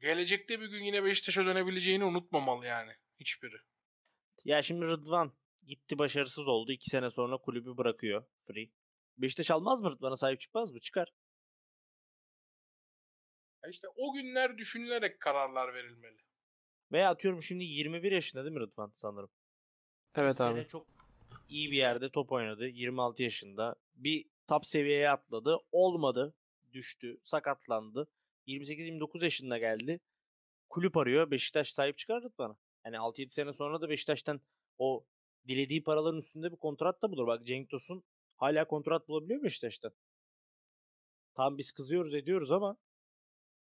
[0.00, 3.56] gelecekte bir gün yine Beşiktaş'a dönebileceğini unutmamalı yani hiçbiri.
[4.44, 5.32] ya şimdi Rıdvan
[5.66, 6.72] gitti başarısız oldu.
[6.72, 8.24] iki sene sonra kulübü bırakıyor.
[8.46, 8.70] Free.
[9.18, 10.80] Beşiktaş almaz mı Rıdvan'a sahip çıkmaz mı?
[10.80, 11.14] Çıkar.
[13.64, 16.18] Ya işte o günler düşünülerek kararlar verilmeli.
[16.92, 19.30] Veya atıyorum şimdi 21 yaşında değil mi Rıdvan sanırım?
[20.14, 20.54] Evet Bir abi.
[20.54, 20.86] sene çok
[21.48, 22.68] iyi bir yerde top oynadı.
[22.68, 23.76] 26 yaşında.
[23.94, 25.56] Bir top seviyeye atladı.
[25.72, 26.34] Olmadı.
[26.72, 27.20] Düştü.
[27.24, 28.08] Sakatlandı.
[28.46, 30.00] 28-29 yaşında geldi.
[30.68, 31.30] Kulüp arıyor.
[31.30, 32.56] Beşiktaş sahip çıkar bana.
[32.84, 34.40] Yani 6-7 sene sonra da Beşiktaş'tan
[34.78, 35.04] o
[35.48, 37.26] dilediği paraların üstünde bir kontrat da bulur.
[37.26, 38.04] Bak Cenk Tosun
[38.36, 39.92] hala kontrat bulabiliyor Beşiktaş'tan.
[41.34, 42.76] Tam biz kızıyoruz ediyoruz ama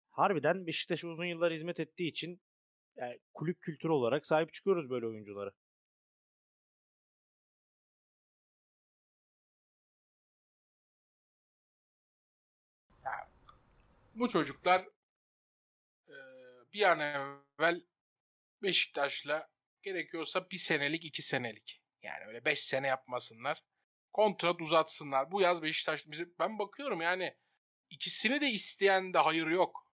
[0.09, 2.41] harbiden Beşiktaş'a uzun yıllar hizmet ettiği için
[2.95, 5.51] yani kulüp kültürü olarak sahip çıkıyoruz böyle oyunculara.
[14.15, 14.81] Bu çocuklar
[16.73, 17.81] bir an evvel
[18.63, 19.49] Beşiktaş'la
[19.81, 21.81] gerekiyorsa bir senelik iki senelik.
[22.01, 23.63] Yani öyle beş sene yapmasınlar.
[24.13, 25.31] Kontrat uzatsınlar.
[25.31, 27.37] Bu yaz Beşiktaş bizi ben bakıyorum yani
[27.89, 29.87] ikisini de isteyen de hayır yok.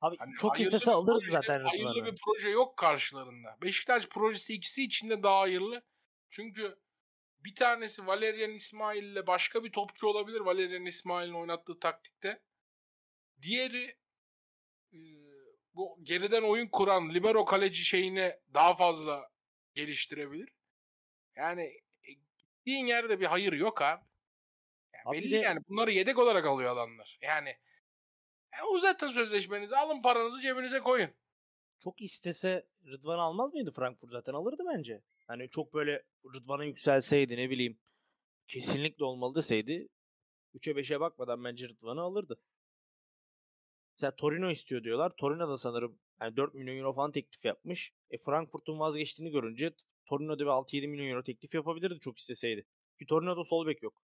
[0.00, 3.56] Abi Hani çok istese alırdı zaten Hayırlı bir proje yok karşılarında.
[3.62, 5.82] Beşiktaş projesi ikisi için de daha hayırlı.
[6.30, 6.78] Çünkü
[7.40, 12.42] bir tanesi Valerian İsmail ile başka bir topçu olabilir Valerian İsmail'in oynattığı taktikte.
[13.42, 13.96] Diğeri
[14.92, 14.98] e,
[15.74, 19.30] bu geriden oyun kuran libero kaleci şeyine daha fazla
[19.74, 20.48] geliştirebilir.
[21.36, 21.62] Yani
[22.02, 24.04] e, gittiğin yerde bir hayır yok abi.
[24.94, 27.18] Yani Abi belli de- yani bunları yedek olarak alıyor adamlar.
[27.22, 27.56] Yani
[28.52, 31.10] e, uzatın sözleşmenizi alın paranızı cebinize koyun.
[31.78, 35.02] Çok istese Rıdvan almaz mıydı Frankfurt zaten alırdı bence.
[35.26, 36.02] Hani çok böyle
[36.34, 37.78] Rıdvan'a yükselseydi ne bileyim
[38.46, 39.88] kesinlikle olmalı deseydi
[40.54, 42.40] 3'e 5'e bakmadan bence Rıdvan'ı alırdı.
[43.96, 45.12] Mesela Torino istiyor diyorlar.
[45.16, 47.92] Torino da sanırım yani 4 milyon euro falan teklif yapmış.
[48.10, 49.72] E Frankfurt'un vazgeçtiğini görünce
[50.06, 52.66] Torino'da bir 6-7 milyon euro teklif yapabilirdi çok isteseydi.
[52.98, 54.02] Ki Torino'da sol bek yok.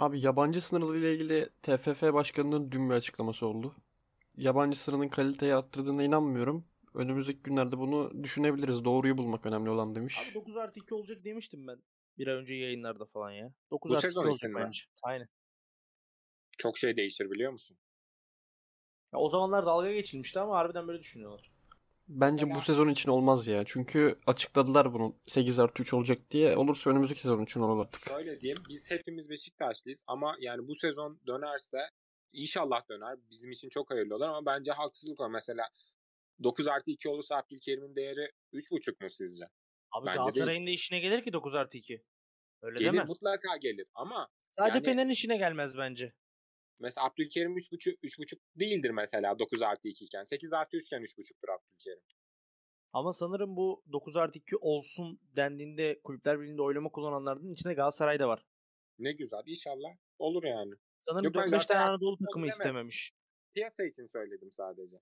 [0.00, 3.74] Abi yabancı sınırları ile ilgili TFF Başkanı'nın dün bir açıklaması oldu.
[4.36, 6.64] Yabancı sınırının kaliteyi arttırdığına inanmıyorum.
[6.94, 8.84] Önümüzdeki günlerde bunu düşünebiliriz.
[8.84, 10.18] Doğruyu bulmak önemli olan demiş.
[10.18, 11.82] Abi 9 artı 2 olacak demiştim ben.
[12.18, 13.54] Bir ay önce yayınlarda falan ya.
[13.70, 14.80] 9 Bu artı 2 sezon olacak bence.
[15.02, 15.28] Aynen.
[16.58, 17.76] Çok şey değişir biliyor musun?
[19.12, 21.49] Ya o zamanlar dalga geçilmişti ama harbiden böyle düşünüyorlar.
[22.12, 23.62] Bence Mesela- bu sezon için olmaz ya.
[23.66, 26.56] Çünkü açıkladılar bunu 8 artı 3 olacak diye.
[26.56, 28.08] Olursa önümüzdeki sezon için olur artık.
[28.08, 31.78] Şöyle diyeyim biz hepimiz Beşiktaşlıyız ama yani bu sezon dönerse
[32.32, 33.18] inşallah döner.
[33.30, 35.30] Bizim için çok hayırlı olur ama bence haksızlık var.
[35.30, 35.68] Mesela
[36.42, 39.44] 9 artı 2 olursa Abdülkerim'in değeri 3,5 mu sizce?
[39.90, 42.04] Abi Bence Galatasaray'ın da işine gelir ki 9 artı 2.
[42.62, 43.04] Öyle Gelir deme.
[43.04, 46.12] mutlaka gelir ama Sadece yani- Fener'in işine gelmez bence.
[46.82, 50.22] mesela Abdülkerim 3,5 3,5 değildir mesela 9 artı 2 iken.
[50.22, 51.48] 8 artı 3 iken 3,5'tur
[51.80, 52.02] Abdülkerim.
[52.92, 58.28] Ama sanırım bu 9 artı 2 olsun dendiğinde Kulüpler Birliği'nde oylama kullananların içinde Galatasaray da
[58.28, 58.46] var.
[58.98, 60.74] Ne güzel inşallah olur yani.
[61.08, 63.12] Sanırım Yok, ben 4-5 tane Anadolu takımı istememiş.
[63.54, 64.96] Piyasa için söyledim sadece.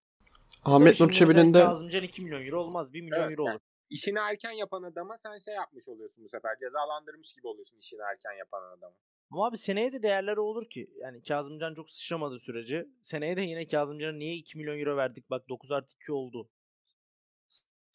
[0.65, 2.93] Ahmet Nur Çebi'nin de Kazımcan 2 milyon euro olmaz.
[2.93, 3.63] 1 milyon Evet, euro yani olur.
[3.91, 6.57] İşini erken yapan adama sen şey yapmış oluyorsun bu sefer.
[6.57, 8.97] Cezalandırmış gibi oluyorsun işini erken yapan adamı.
[9.31, 10.91] Ama abi seneye de değerleri olur ki.
[10.97, 15.49] Yani Kazımcan çok sıçramadığı sürece seneye de yine Kazımcan'a niye 2 milyon euro verdik bak
[15.49, 16.51] 9 artı 2 oldu.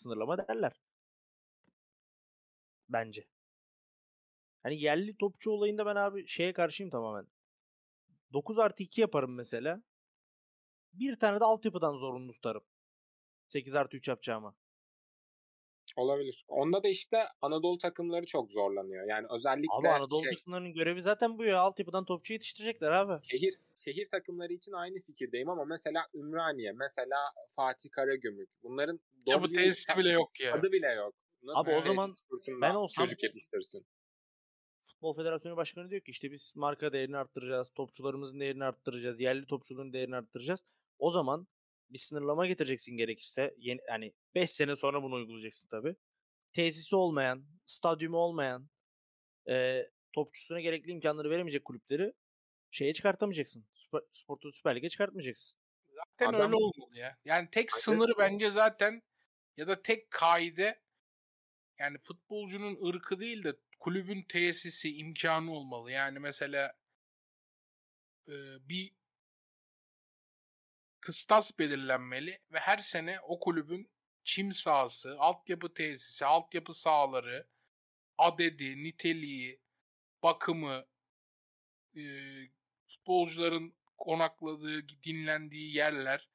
[0.03, 0.73] Sınırlama derler.
[2.89, 3.27] Bence.
[4.63, 7.27] Hani yerli topçu olayında ben abi şeye karşıyım tamamen.
[8.33, 9.83] 9 artı 2 yaparım mesela.
[10.93, 12.63] Bir tane de altyapıdan zorunlu tutarım.
[13.47, 14.55] 8 artı 3 yapacağıma.
[15.95, 16.45] Olabilir.
[16.47, 19.07] Onda da işte Anadolu takımları çok zorlanıyor.
[19.07, 21.59] Yani özellikle Abi Anadolu şey, takımlarının görevi zaten bu ya.
[21.59, 23.27] Altyapıdan topçu yetiştirecekler abi.
[23.29, 27.17] şehir şehir takımları için aynı fikirdeyim ama mesela Ümraniye, mesela
[27.47, 30.53] Fatih Karagümrük bunların Ya doğru bu tesisi bile yok ya.
[30.53, 31.15] Adı bile yok.
[31.43, 32.09] Nasıl Abi o tesis zaman
[32.61, 33.85] ben olsam- çocuk yetiştirsin.
[34.85, 39.93] Futbol Federasyonu Başkanı diyor ki işte biz marka değerini arttıracağız, topçularımızın değerini arttıracağız, yerli topçuların
[39.93, 40.65] değerini arttıracağız.
[40.99, 41.47] O zaman
[41.93, 43.55] bir sınırlama getireceksin gerekirse.
[43.57, 45.95] Yeni, yani 5 sene sonra bunu uygulayacaksın tabii.
[46.53, 48.69] Tesisi olmayan, stadyumu olmayan,
[49.49, 52.13] e, topçusuna gerekli imkanları veremeyecek kulüpleri
[52.71, 53.65] şeye çıkartamayacaksın.
[53.73, 55.61] Süper, Spor Süper Lig'e çıkartmayacaksın.
[55.89, 57.17] Zaten Adam- öyle olmalı ya.
[57.25, 59.01] Yani tek sınırı bence zaten
[59.57, 60.81] ya da tek kaide
[61.79, 65.91] yani futbolcunun ırkı değil de kulübün tesisi imkanı olmalı.
[65.91, 66.73] Yani mesela
[68.27, 68.33] e,
[68.69, 68.91] bir
[71.03, 73.89] kıstas belirlenmeli ve her sene o kulübün
[74.23, 77.47] çim sahası, altyapı tesisi, altyapı sahaları,
[78.17, 79.59] adedi, niteliği,
[80.23, 80.85] bakımı,
[81.95, 82.01] e,
[82.87, 86.29] futbolcuların konakladığı, dinlendiği yerler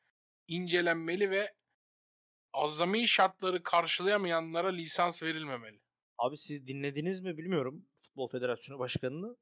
[0.49, 1.55] incelenmeli ve
[2.53, 5.81] azami şartları karşılayamayanlara lisans verilmemeli.
[6.19, 9.37] Abi siz dinlediniz mi bilmiyorum Futbol Federasyonu Başkanı'nı.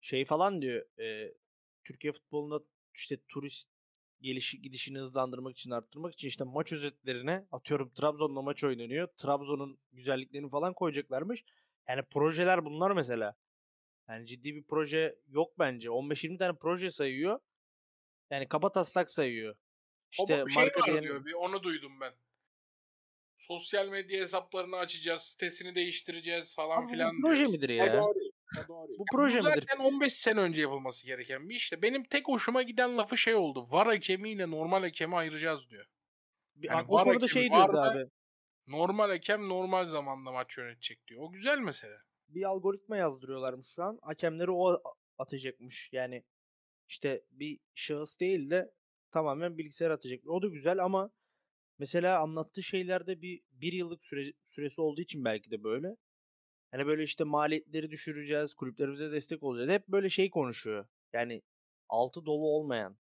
[0.00, 1.00] Şey falan diyor.
[1.00, 1.34] E,
[1.84, 2.60] Türkiye futbolunda
[2.94, 3.77] işte turist
[4.20, 9.08] gelişi gidişini hızlandırmak için arttırmak için işte maç özetlerine atıyorum Trabzon'la maç oynanıyor.
[9.16, 11.44] Trabzon'un güzelliklerini falan koyacaklarmış.
[11.88, 13.34] Yani projeler bunlar mesela.
[14.08, 15.88] Yani ciddi bir proje yok bence.
[15.88, 17.40] 15-20 tane proje sayıyor.
[18.30, 19.54] Yani kaba taslak sayıyor.
[20.10, 21.24] İşte İşte bir şey marka var değerini- diyor.
[21.24, 22.12] Bir onu duydum ben.
[23.52, 27.50] Sosyal medya hesaplarını açacağız, sitesini değiştireceğiz falan Abi bu filan proje diyor.
[27.50, 27.92] midir ya?
[27.92, 28.12] doğru.
[28.64, 28.88] O doğru.
[28.88, 29.48] Bu Bu proje midir?
[29.68, 31.82] zaten 15 sene önce yapılması gereken bir işte.
[31.82, 33.64] Benim tek hoşuma giden lafı şey oldu.
[33.70, 35.86] Var hakemiyle normal hakemi ayıracağız diyor.
[36.54, 38.04] Bir- Yani o var konuda şey diyordu da- abi.
[38.66, 41.22] Normal hakem normal zamanda maç yönetecek diyor.
[41.22, 41.96] O güzel mesele.
[42.28, 43.98] bir algoritma yazdırıyorlarmış şu an.
[44.02, 44.76] Hakemleri o
[45.18, 45.88] atacakmış.
[45.92, 46.24] Yani
[46.88, 48.70] işte bir şahıs değil de
[49.10, 50.20] tamamen bilgisayar atacak.
[50.26, 51.10] O da güzel ama
[51.78, 55.96] mesela anlattığı şeylerde bir bir yıllık süre, süresi olduğu için belki de böyle.
[56.72, 59.70] Hani böyle işte maliyetleri düşüreceğiz, kulüplerimize destek olacağız.
[59.70, 60.86] Hep böyle şey konuşuyor.
[61.12, 61.42] Yani
[61.88, 62.98] altı dolu olmayan.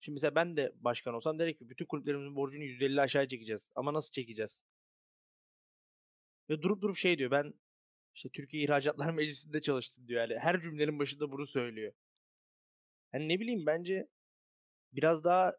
[0.00, 3.70] Şimdi mesela ben de başkan olsam derim ki bütün kulüplerimizin borcunu %50 aşağı çekeceğiz.
[3.74, 4.64] Ama nasıl çekeceğiz?
[6.50, 7.54] Ve durup durup şey diyor ben
[8.14, 10.20] işte Türkiye İhracatlar Meclisi'nde çalıştım diyor.
[10.20, 11.92] Yani her cümlenin başında bunu söylüyor.
[13.12, 14.08] Yani ne bileyim bence
[14.92, 15.54] biraz daha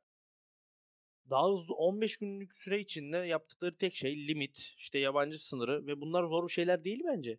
[1.30, 6.24] daha hızlı 15 günlük süre içinde yaptıkları tek şey limit, işte yabancı sınırı ve bunlar
[6.24, 7.38] zor şeyler değil bence.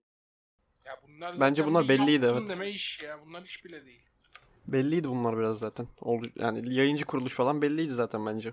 [0.85, 2.49] Ya bunlar Bence bunlar belliydi, evet.
[2.49, 3.21] deme iş ya.
[3.27, 4.03] Bunlar iş bile değil.
[4.69, 5.87] Belliydi bunlar biraz zaten.
[6.01, 8.53] Oldu, yani yayıncı kuruluş falan belliydi zaten bence.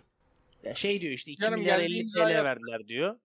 [0.64, 2.44] Ya şey diyor işte 2 Canım milyar geldi 50 imza TL yaptı.
[2.44, 3.20] verdiler diyor.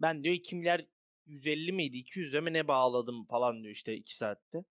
[0.00, 0.86] Ben diyor 2 milyar
[1.26, 4.64] 150 miydi 200'e mi ne bağladım falan diyor işte 2 saatte.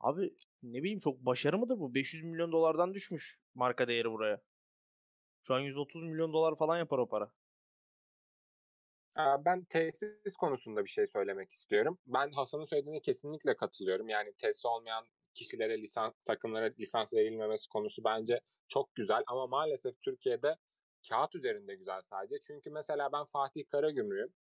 [0.00, 1.94] Abi ne bileyim çok başarı mıdır bu?
[1.94, 4.40] 500 milyon dolardan düşmüş marka değeri buraya.
[5.46, 7.30] Şu an 130 milyon dolar falan yapar o para.
[9.16, 11.98] Ben tesis konusunda bir şey söylemek istiyorum.
[12.06, 14.08] Ben Hasan'ın söylediğine kesinlikle katılıyorum.
[14.08, 19.22] Yani tesis olmayan kişilere lisans, takımlara lisans verilmemesi konusu bence çok güzel.
[19.26, 20.56] Ama maalesef Türkiye'de
[21.08, 22.38] kağıt üzerinde güzel sadece.
[22.40, 24.32] Çünkü mesela ben Fatih Karagümrük'üm.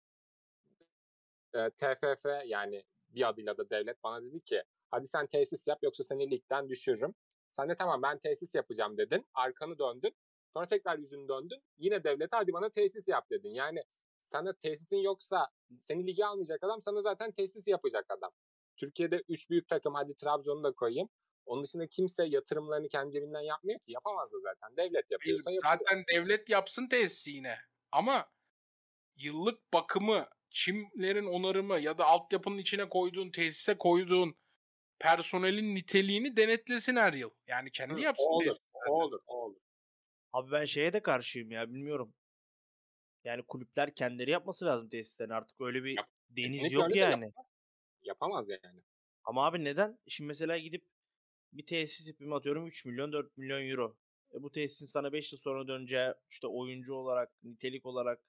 [1.53, 6.32] TFF yani bir adıyla da devlet bana dedi ki hadi sen tesis yap yoksa seni
[6.32, 7.16] ligden düşürürüm.
[7.51, 9.26] Sen de tamam ben tesis yapacağım dedin.
[9.34, 10.16] Arkanı döndün.
[10.56, 11.64] Sonra tekrar yüzünü döndün.
[11.78, 13.49] Yine devlete hadi bana tesis yap dedin.
[13.49, 13.84] Yani
[14.18, 15.47] sana tesisin yoksa
[15.80, 18.32] seni lige almayacak adam sana zaten tesis yapacak adam.
[18.78, 21.10] Türkiye'de üç büyük takım hadi Trabzon'u da koyayım.
[21.45, 23.91] Onun dışında kimse yatırımlarını kendi cebinden yapmıyor ki.
[23.91, 24.78] Yapamaz da zaten.
[24.78, 25.78] Devlet yapıyorsa yapıyor.
[25.78, 27.58] Zaten devlet yapsın tesisi yine.
[27.91, 28.26] Ama
[29.16, 34.36] yıllık bakımı, çimlerin onarımı ya da altyapının içine koyduğun, tesise koyduğun
[34.99, 37.30] personelin niteliğini denetlesin her yıl.
[37.47, 38.56] Yani kendi Hı, yapsın o olur,
[38.88, 39.64] o olur, o olur.
[40.36, 42.13] Abi ben şeye de karşıyım ya bilmiyorum.
[43.23, 47.25] Yani kulüpler kendileri yapması lazım tesislerini artık öyle bir Yap- deniz yok yani.
[47.25, 47.51] Yapamaz.
[48.03, 48.81] yapamaz yani.
[49.23, 49.99] Ama abi neden?
[50.07, 50.86] Şimdi mesela gidip
[51.53, 53.97] bir tesis yapayım atıyorum 3 milyon 4 milyon euro.
[54.33, 58.21] E bu tesisin sana 5 yıl sonra döneceği işte oyuncu olarak, nitelik olarak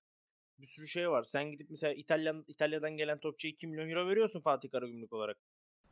[0.59, 1.25] bir sürü şey var.
[1.25, 5.39] Sen gidip mesela İtalyan İtalya'dan gelen topçuya 2 milyon euro veriyorsun Fatih Karagümrük olarak.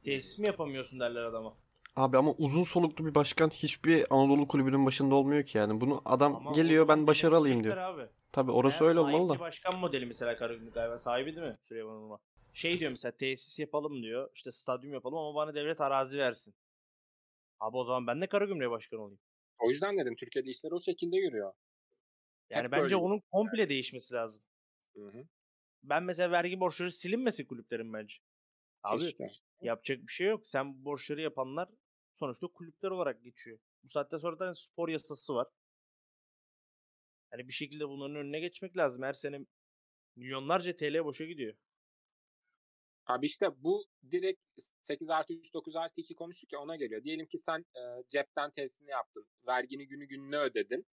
[0.04, 1.63] Tesis mi yapamıyorsun derler adama.
[1.96, 5.80] Abi ama uzun soluklu bir başkan hiçbir Anadolu kulübünün başında olmuyor ki yani.
[5.80, 7.76] Bunu adam Ama geliyor ben başarı alayım diyor.
[7.76, 8.06] Abi.
[8.32, 9.40] Tabii orası Eğer öyle olmalı da.
[9.40, 12.18] başkan modeli mesela Karagümrük galiba sahibi değil mi Süleyman Urma?
[12.52, 14.30] Şey diyor mesela tesis yapalım diyor.
[14.34, 16.54] işte stadyum yapalım ama bana devlet arazi versin.
[17.60, 19.20] Abi o zaman ben de Karagümrük'e başkan olayım.
[19.58, 21.52] O yüzden dedim Türkiye'de işler o şekilde yürüyor.
[22.50, 22.96] Yani Hep bence böyle.
[22.96, 24.42] onun komple değişmesi lazım.
[24.96, 25.24] Hı hı.
[25.82, 28.16] Ben mesela vergi borçları silinmesin kulüplerin bence.
[28.82, 29.28] Abi Keşke.
[29.62, 30.46] yapacak bir şey yok.
[30.46, 31.68] Sen borçları yapanlar
[32.18, 33.58] sonuçta kulüpler olarak geçiyor.
[33.82, 35.48] Bu saatten sonra da spor yasası var.
[37.30, 39.02] Hani bir şekilde bunların önüne geçmek lazım.
[39.02, 39.46] Her sene
[40.16, 41.54] milyonlarca TL boşa gidiyor.
[43.06, 44.40] Abi işte bu direkt
[44.82, 47.04] 8 artı 3, 9 artı 2 konuştuk ya ona geliyor.
[47.04, 49.26] Diyelim ki sen e, cepten tesisini yaptın.
[49.46, 50.86] Vergini günü gününe ödedin.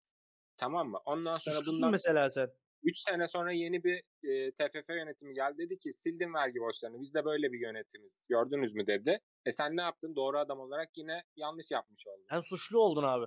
[0.57, 0.99] Tamam mı?
[1.05, 2.51] Ondan sonra Suçlusun bundan mesela sen.
[2.83, 5.59] 3 sene sonra yeni bir e, TFF yönetimi geldi.
[5.59, 7.01] Dedi ki sildin vergi borçlarını.
[7.01, 8.27] Biz de böyle bir yönetimiz.
[8.31, 9.21] Gördünüz mü dedi.
[9.49, 10.17] E sen ne yaptın?
[10.17, 12.27] Doğru adam olarak yine yanlış yapmış oldun.
[12.31, 13.27] Sen suçlu oldun abi.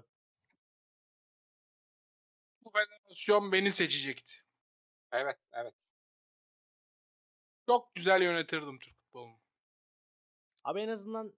[2.61, 4.33] Bu federasyon beni seçecekti.
[5.11, 5.73] Evet, evet.
[7.65, 9.39] Çok güzel yönetirdim Türk futbolunu.
[10.63, 11.33] Abi en azından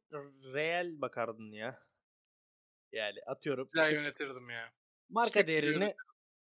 [0.53, 1.87] real bakardın ya.
[2.91, 3.67] Yani atıyorum.
[3.73, 4.73] Güzel işte yönetirdim ya.
[5.09, 5.95] marka gibi değerini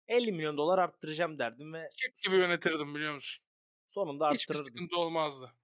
[0.09, 3.45] 50 milyon dolar arttıracağım derdim ve Çek gibi yönetirdim biliyor musun?
[3.89, 4.65] sonunda Hiçbir arttırırdım.
[4.65, 5.55] sıkıntı olmazdı.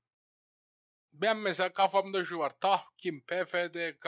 [1.12, 2.52] Ben mesela kafamda şu var.
[2.60, 4.06] Tahkim, PFDK.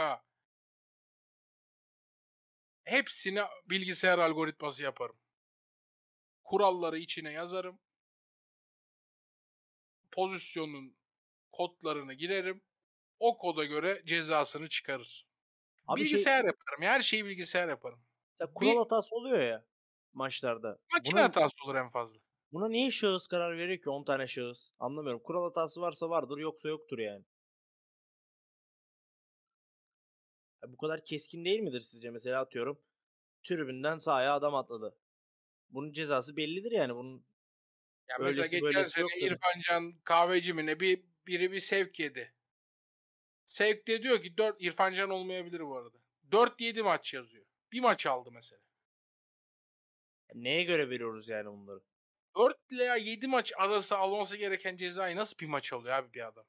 [2.84, 5.16] Hepsini bilgisayar algoritması yaparım.
[6.44, 7.78] Kuralları içine yazarım.
[10.10, 10.96] Pozisyonun
[11.52, 12.62] kodlarını girerim.
[13.18, 15.26] O koda göre cezasını çıkarır.
[15.86, 16.82] Abi şey, bilgisayar yaparım.
[16.82, 18.04] Her şeyi bilgisayar yaparım.
[18.32, 19.64] mesela kural bir- hatası oluyor ya
[20.12, 20.78] maçlarda.
[20.92, 22.20] Makine Buna, hatası olur en fazla.
[22.52, 24.70] Buna niye şahıs karar veriyor ki 10 tane şahıs?
[24.78, 25.22] Anlamıyorum.
[25.22, 27.24] Kural hatası varsa vardır yoksa yoktur yani.
[30.62, 32.10] Ya bu kadar keskin değil midir sizce?
[32.10, 32.78] Mesela atıyorum
[33.44, 34.96] tribünden sahaya adam atladı.
[35.70, 36.94] Bunun cezası bellidir yani.
[36.94, 37.24] Bunun
[38.08, 39.24] Ya mesela geçen sene yok tabii.
[39.24, 42.34] İrfan Can kahveci mi ne bir biri bir sevk yedi.
[43.46, 45.98] Sevk de diyor ki 4 İrfan Can olmayabilir bu arada.
[46.30, 47.44] 4-7 maç yazıyor.
[47.72, 48.60] Bir maç aldı mesela.
[50.34, 51.80] neye göre veriyoruz yani bunları?
[52.36, 56.46] 4 ile 7 maç arası alması gereken cezayı nasıl bir maç alıyor abi bir adam?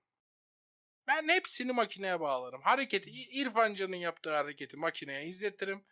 [1.08, 2.62] Ben hepsini makineye bağlarım.
[2.62, 5.86] Hareketi İrfan Can'ın yaptığı hareketi makineye izletirim.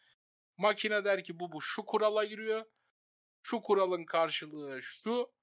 [0.57, 2.65] Makine der ki bu bu şu kurala giriyor.
[3.41, 5.33] Şu kuralın karşılığı şu.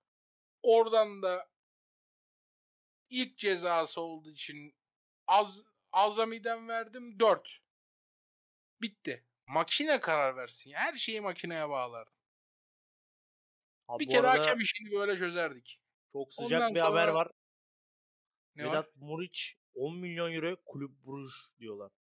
[0.62, 1.48] Oradan da
[3.10, 4.74] ilk cezası olduğu için
[5.26, 7.60] az azamiden verdim 4.
[8.82, 9.24] Bitti.
[9.46, 10.72] Makine karar versin.
[10.72, 12.17] Her şeyi makineye bağlardım.
[13.88, 15.80] Abi Bir kere arada hakem işini böyle çözerdik.
[16.12, 17.30] çok sıcak Ondan bir haber sonra- var.
[18.56, 18.70] Ne var?
[18.70, 21.92] Vedat Muriç 10 milyon euro kulüp Bruj diyorlar.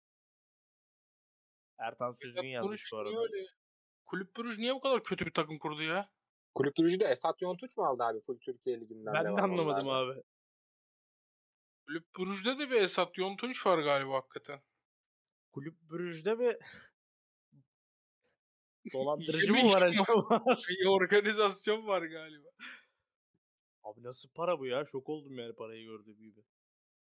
[1.80, 3.22] Ertan Vedat Süzgün yazmış Muriç bu arada.
[3.22, 3.46] öyle?
[4.06, 6.10] Kulüp Brugge niye bu kadar kötü bir takım kurdu ya?
[6.56, 9.14] Kulüp Brugge'de Esat Yontuç mu aldı abi full Türkiye Ligi'nden?
[9.14, 10.22] Ben de anlamadım abi.
[11.86, 14.62] Kulüp Brugge'de de bir Esat Yontunç var galiba hakikaten.
[15.52, 16.58] Kulüp Brüj'de bir
[18.94, 20.46] dolandırıcı mı var acaba?
[20.70, 22.48] Bir organizasyon var galiba.
[23.84, 24.86] abi nasıl para bu ya?
[24.86, 26.42] Şok oldum yani parayı gördüğüm gibi.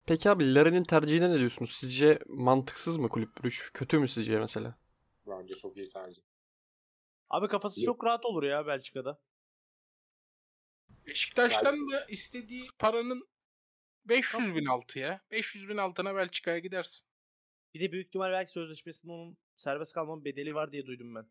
[0.05, 1.71] Peki abi Larin'in tercihine ne diyorsunuz?
[1.75, 3.55] Sizce mantıksız mı kulüp Brugge?
[3.73, 4.77] Kötü mü sizce mesela?
[5.27, 6.21] Bence çok iyi tercih.
[7.29, 7.85] Abi kafası Yok.
[7.85, 9.19] çok rahat olur ya Belçika'da.
[11.07, 13.27] Beşiktaş'tan da istediği paranın
[14.05, 15.21] 500 bin altı ya.
[15.31, 17.07] 500 bin altına Belçika'ya gidersin.
[17.73, 21.25] Bir de büyük ihtimal belki sözleşmesinde onun serbest kalmanın bedeli var diye duydum ben.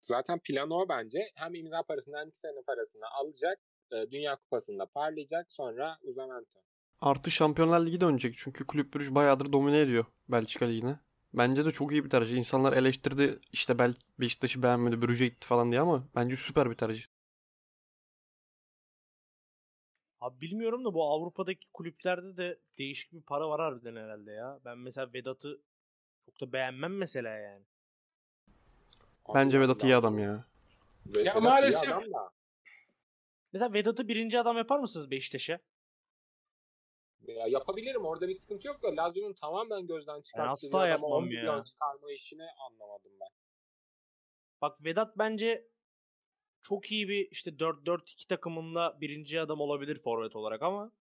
[0.00, 1.20] Zaten planı o bence.
[1.34, 3.58] Hem imza parasını hem sene parasını alacak.
[3.92, 5.52] e, Dünya Kupası'nda parlayacak.
[5.52, 6.60] Sonra uzamento.
[7.00, 10.96] Artı Şampiyonlar Ligi dönecek çünkü kulüp Brugge bayağıdır domine ediyor Belçika Ligi'ni.
[11.34, 12.36] Bence de çok iyi bir tercih.
[12.36, 17.04] İnsanlar eleştirdi işte Bel Beşiktaş'ı beğenmedi, Brugge'e gitti falan diye ama bence süper bir tercih.
[20.20, 24.58] Abi bilmiyorum da bu Avrupa'daki kulüplerde de değişik bir para var harbiden herhalde ya.
[24.64, 25.60] Ben mesela Vedat'ı
[26.26, 27.64] çok da beğenmem mesela yani.
[29.34, 30.44] Bence Vedat iyi adam ya.
[31.06, 32.30] Vedat iyi maalesef- adam da.
[33.52, 35.58] Mesela Vedat'ı birinci adam yapar mısınız Beşiktaş'a?
[37.26, 41.12] Ya yapabilirim orada bir sıkıntı yok da Lazio'nun tamamen gözden çıkarttığı asla bir adama yapmam
[41.12, 41.64] 10 ya.
[41.64, 43.28] çıkarma işini anlamadım ben.
[44.62, 45.68] Bak Vedat bence
[46.62, 50.92] çok iyi bir işte 4-4-2 takımında birinci adam olabilir forvet olarak ama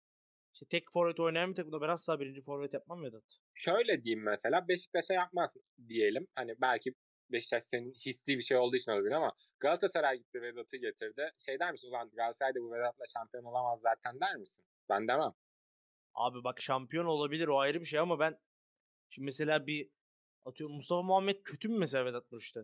[0.54, 3.24] işte tek forvet oynayan bir takımda ben asla birinci forvet yapmam Vedat.
[3.54, 5.58] Şöyle diyeyim mesela Beşiktaş'a yapmaz
[5.88, 6.28] diyelim.
[6.36, 6.94] Hani belki
[7.32, 11.32] Beşiktaş senin hissi bir şey olduğu için olabilir ama Galatasaray gitti Vedat'ı getirdi.
[11.38, 14.66] Şey der misin ulan Galatasaray da bu Vedat'la şampiyon olamaz zaten der misin?
[14.90, 15.34] Ben demem.
[16.14, 18.40] Abi bak şampiyon olabilir o ayrı bir şey ama ben
[19.10, 19.90] şimdi mesela bir
[20.46, 22.60] atıyorum Mustafa Muhammed kötü mü mesela Vedat Muriç'te?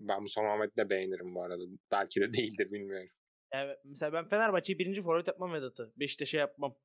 [0.00, 1.62] Ben Musa Muhammed'i de beğenirim bu arada.
[1.90, 3.08] Belki de değildir bilmiyorum.
[3.54, 5.92] Yani mesela ben Fenerbahçe'yi birinci forvet yapmam Vedat'ı.
[5.96, 6.76] Beşiktaş'a yapmam.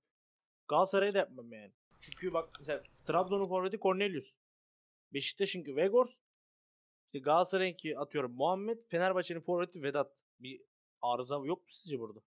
[0.68, 1.74] Galatasaray'a da yapmam yani.
[2.00, 4.36] Çünkü bak mesela Trabzon'un forveti Cornelius.
[5.14, 6.20] Beşiktaş'ınki Vegors.
[7.14, 8.78] İşte Galatasaray'ınki atıyorum Muhammed.
[8.88, 10.16] Fenerbahçe'nin forveti Vedat.
[10.40, 10.62] Bir
[11.02, 12.20] arıza yok mu sizce burada?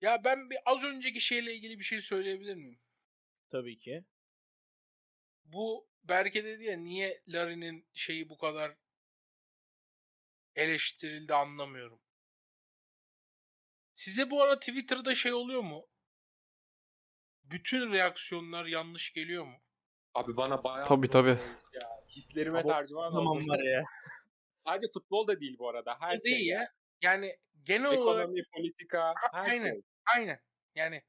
[0.00, 2.80] Ya ben bir az önceki şeyle ilgili bir şey söyleyebilir miyim?
[3.48, 4.04] Tabii ki.
[5.44, 8.76] Bu Berke dedi ya niye Larin'in şeyi bu kadar
[10.54, 12.00] eleştirildi anlamıyorum.
[13.92, 15.86] Size bu ara Twitter'da şey oluyor mu?
[17.44, 19.62] Bütün reaksiyonlar yanlış geliyor mu?
[20.14, 21.38] Abi bana bayağı Tabii, tabii.
[21.72, 21.93] Ya.
[22.16, 23.48] Hislerime Abi, tercüman Tamam oldu.
[23.48, 23.82] var ya.
[24.66, 25.96] Sadece futbol da değil bu arada.
[26.00, 26.46] Her O değil şey.
[26.46, 26.72] ya.
[27.02, 29.70] Yani genel olarak Ekonomi, politika, her aynen.
[29.70, 29.82] şey.
[30.16, 30.40] aynen.
[30.74, 31.02] Yani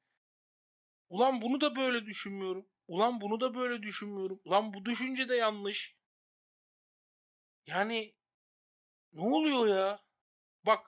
[1.09, 2.65] ulan bunu da böyle düşünmüyorum.
[2.87, 4.41] Ulan bunu da böyle düşünmüyorum.
[4.45, 5.95] Ulan bu düşünce de yanlış.
[7.67, 8.13] Yani
[9.13, 9.99] ne oluyor ya?
[10.65, 10.79] Bak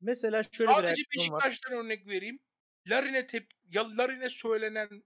[0.00, 1.06] Mesela şöyle bir Sadece var.
[1.16, 2.38] Beşiktaş'tan örnek vereyim.
[2.86, 5.04] Larin'e tep ya Larin'e söylenen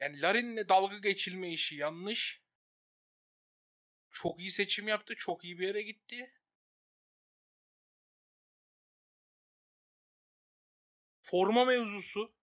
[0.00, 2.42] yani Larin'le dalga geçilme işi yanlış.
[4.10, 5.14] Çok iyi seçim yaptı.
[5.16, 6.32] Çok iyi bir yere gitti.
[11.22, 12.34] Forma mevzusu.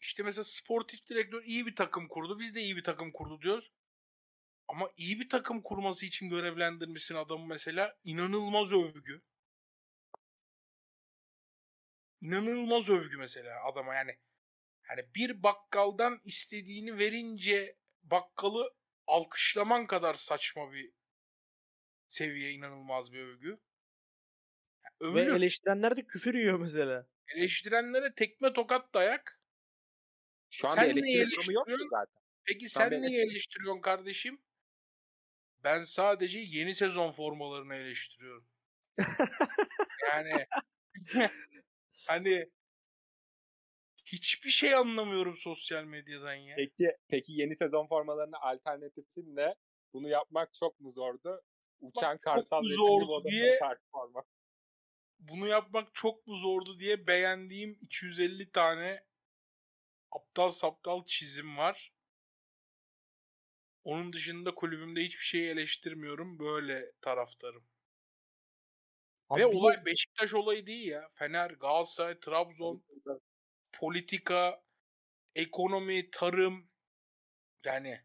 [0.00, 2.38] İşte mesela sportif direktör iyi bir takım kurdu.
[2.38, 3.72] Biz de iyi bir takım kurdu diyoruz.
[4.68, 7.96] Ama iyi bir takım kurması için görevlendirmişsin adamı mesela.
[8.04, 9.22] inanılmaz övgü.
[12.20, 14.18] İnanılmaz övgü mesela adama yani.
[14.82, 18.74] Hani bir bakkaldan istediğini verince bakkalı
[19.06, 20.92] alkışlaman kadar saçma bir
[22.06, 23.58] seviye inanılmaz bir övgü.
[25.02, 27.06] Yani Ve eleştirenler de küfür yiyor mesela.
[27.36, 29.40] Eleştirenlere tekme tokat dayak.
[30.50, 31.88] Şu an Sen ki eleştiriyorsun?
[31.90, 32.22] zaten.
[32.44, 34.40] Peki Şu sen neyi eleştiriyorsun kardeşim?
[35.64, 38.46] Ben sadece yeni sezon formalarını eleştiriyorum.
[40.12, 40.46] yani
[42.06, 42.50] hani
[44.12, 46.56] hiçbir şey anlamıyorum sosyal medyadan ya.
[46.56, 49.54] Peki, peki yeni sezon formalarına alternatifin ne?
[49.92, 51.42] Bunu yapmak çok mu zordu?
[51.80, 53.58] Uçan çok kartal ve zordu diye-
[53.92, 54.24] forma.
[55.18, 59.04] Bunu yapmak çok mu zordu diye beğendiğim 250 tane
[60.10, 61.92] aptal saptal çizim var.
[63.84, 66.38] Onun dışında kulübümde hiçbir şeyi eleştirmiyorum.
[66.38, 67.64] Böyle taraftarım.
[69.28, 71.08] Abi Ve bir de- olay Beşiktaş olayı değil ya.
[71.12, 72.84] Fener, Galatasaray, Trabzon,
[73.80, 74.62] politika,
[75.34, 76.70] ekonomi, tarım.
[77.64, 78.00] Yani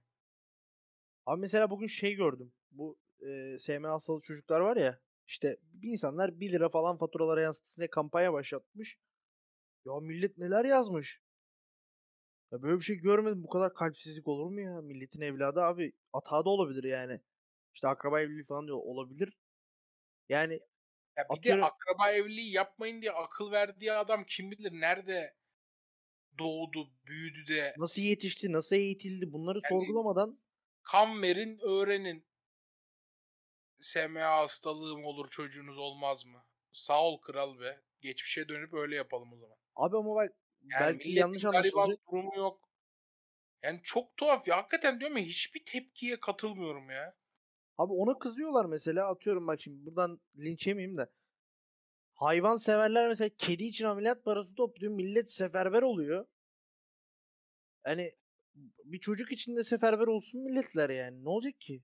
[1.26, 2.54] Abi mesela bugün şey gördüm.
[2.72, 5.00] Bu e, SM hastalı çocuklar var ya.
[5.28, 8.98] İşte bir insanlar 1 lira falan faturalara yansıtsın diye kampanya başlatmış.
[9.86, 11.22] Ya millet neler yazmış.
[12.52, 13.44] Ya böyle bir şey görmedim.
[13.44, 14.82] Bu kadar kalpsizlik olur mu ya?
[14.82, 15.94] Milletin evladı abi.
[16.14, 17.22] Atağı da olabilir yani.
[17.74, 18.78] İşte akraba evliliği falan diyor.
[18.78, 19.38] Olabilir.
[20.30, 20.54] Yani
[21.18, 25.36] ya bir Atıyorum- de akraba evliliği yapmayın diye akıl verdiği adam kim bilir nerede
[26.40, 30.40] doğdu, büyüdü de nasıl yetişti, nasıl eğitildi bunları Yani- sorgulamadan
[30.84, 32.26] kan verin, öğrenin.
[33.80, 36.46] SMA hastalığım olur çocuğunuz olmaz mı?
[36.72, 37.82] Sağ ol kral be.
[38.02, 39.58] Geçmişe dönüp öyle yapalım o zaman.
[39.76, 40.32] abi ama bak
[40.64, 42.00] Yani belki yanlış anlaşılacak.
[42.12, 42.70] durumu yok.
[43.64, 44.58] Yani çok tuhaf ya.
[44.58, 47.16] Hakikaten diyorum ya hiçbir tepkiye katılmıyorum ya.
[47.78, 51.10] Abi ona kızıyorlar mesela atıyorum bak şimdi buradan linç yemeyeyim de.
[52.16, 54.93] Hayvan severler mesela kedi için ameliyat parası topluyor.
[54.93, 56.28] Millet seferber oluyor.
[57.84, 58.11] Hani
[58.84, 61.24] bir çocuk için de seferber olsun milletler yani.
[61.24, 61.84] Ne olacak ki?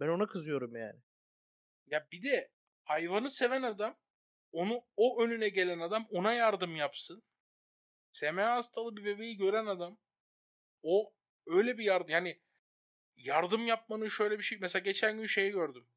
[0.00, 1.00] Ben ona kızıyorum yani.
[1.86, 2.50] Ya bir de
[2.82, 3.98] hayvanı seven adam
[4.52, 7.22] onu o önüne gelen adam ona yardım yapsın.
[8.12, 9.98] SMA hastalı bir bebeği gören adam
[10.82, 11.14] o
[11.46, 12.40] öyle bir yardım yani
[13.16, 15.88] yardım yapmanın şöyle bir şey mesela geçen gün şeyi gördüm.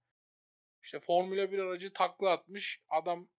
[0.83, 2.81] İşte Formula 1 aracı takla atmış.
[2.89, 3.29] Adam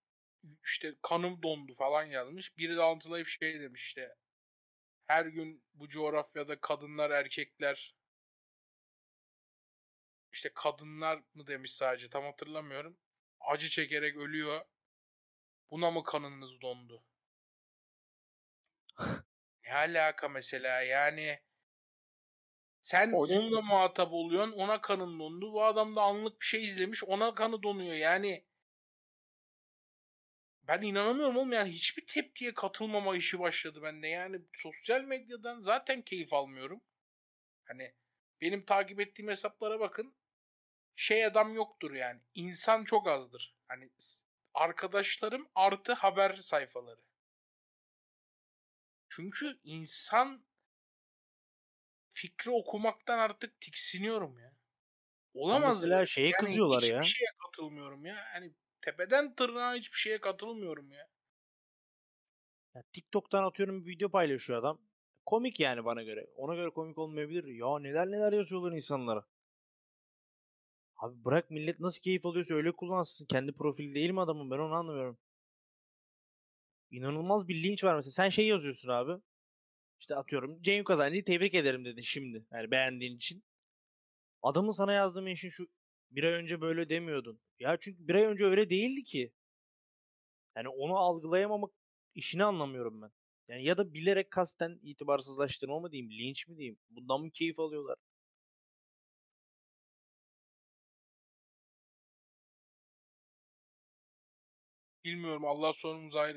[0.65, 2.59] işte kanım dondu falan yazmış.
[2.59, 4.17] Biri de alıntılayıp şey demiş işte.
[5.07, 7.95] Her gün bu coğrafyada kadınlar erkekler
[10.33, 12.99] işte kadınlar mı demiş sadece tam hatırlamıyorum.
[13.41, 14.65] Acı çekerek ölüyor.
[15.71, 17.05] Buna mı kanınız dondu?
[19.67, 21.41] ne alaka mesela yani
[22.83, 25.53] sen O- onunla muhatap oluyorsun ona kanın dondu.
[25.53, 28.45] Bu adam da anlık bir şey izlemiş ona kanı donuyor yani.
[30.69, 34.09] Ben inanamıyorum oğlum yani hiçbir tepkiye katılmama işi başladı bende.
[34.09, 36.81] Yani sosyal medyadan zaten keyif almıyorum.
[37.65, 37.95] Hani
[38.41, 40.15] benim takip ettiğim hesaplara bakın.
[40.97, 42.21] Şey adam yoktur yani.
[42.35, 43.57] İnsan çok azdır.
[43.69, 43.91] Hani
[44.55, 47.01] arkadaşlarım artı haber sayfaları.
[49.09, 50.45] Çünkü insan
[52.15, 54.53] fikri okumaktan artık tiksiniyorum ya.
[55.35, 56.07] Olamaz mesela böyle.
[56.07, 57.03] şeye yani kızıyorlar hiçbir ya.
[57.03, 58.17] şeye katılmıyorum ya.
[58.33, 61.09] Hani tepeden tırnağa hiçbir şeye katılmıyorum ya.
[62.75, 64.79] Ya TikTok'tan atıyorum bir video paylaşıyor adam.
[65.27, 66.27] Komik yani bana göre.
[66.37, 67.45] Ona göre komik olmayabilir.
[67.45, 69.25] Ya neler neler yazıyorlar insanlara.
[70.97, 73.27] Abi bırak millet nasıl keyif alıyorsa öyle kullansın.
[73.27, 74.51] Kendi profili değil mi adamın?
[74.51, 75.19] Ben onu anlamıyorum.
[76.91, 78.13] İnanılmaz bir linç var mesela.
[78.13, 79.23] Sen şey yazıyorsun abi.
[80.03, 82.47] İşte atıyorum Cem Kazancı'yı tebrik ederim dedin şimdi.
[82.53, 83.45] Yani beğendiğin için.
[84.43, 85.69] Adamın sana yazdığı mention şu
[86.11, 87.41] bir ay önce böyle demiyordun.
[87.61, 89.33] Ya çünkü bir ay önce öyle değildi ki.
[90.57, 91.71] Yani onu algılayamamak
[92.15, 93.11] işini anlamıyorum ben.
[93.49, 96.79] Yani ya da bilerek kasten itibarsızlaştırma mı diyeyim, linç mi diyeyim?
[96.91, 97.97] Bundan mı keyif alıyorlar?
[105.05, 106.37] Bilmiyorum Allah sonumuzu hayır.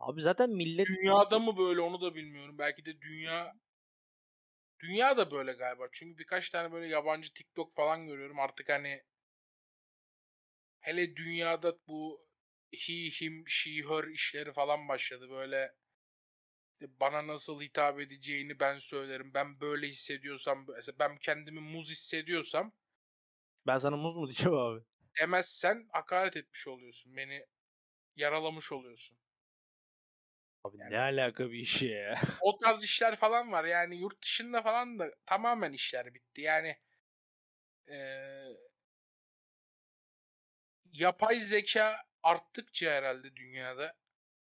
[0.00, 2.58] Abi zaten millet Dünyada mı böyle onu da bilmiyorum.
[2.58, 3.54] Belki de dünya
[4.80, 5.88] Dünya da böyle galiba.
[5.92, 8.40] Çünkü birkaç tane böyle yabancı TikTok falan görüyorum.
[8.40, 9.02] Artık hani
[10.80, 12.26] hele dünyada bu
[12.72, 15.30] he, him, she, her işleri falan başladı.
[15.30, 15.74] Böyle
[17.00, 19.34] bana nasıl hitap edeceğini ben söylerim.
[19.34, 22.72] Ben böyle hissediyorsam, mesela ben kendimi muz hissediyorsam
[23.66, 24.84] Ben sana muz mu diyeceğim abi?
[25.20, 27.16] demezsen hakaret etmiş oluyorsun.
[27.16, 27.46] Beni
[28.16, 29.18] yaralamış oluyorsun.
[30.64, 32.14] Abi Yani- ne alaka bir işe ya?
[32.42, 33.64] o tarz işler falan var.
[33.64, 36.40] Yani yurt dışında falan da tamamen işler bitti.
[36.40, 36.76] Yani
[37.88, 38.56] eee,
[40.92, 43.94] yapay zeka arttıkça herhalde dünyada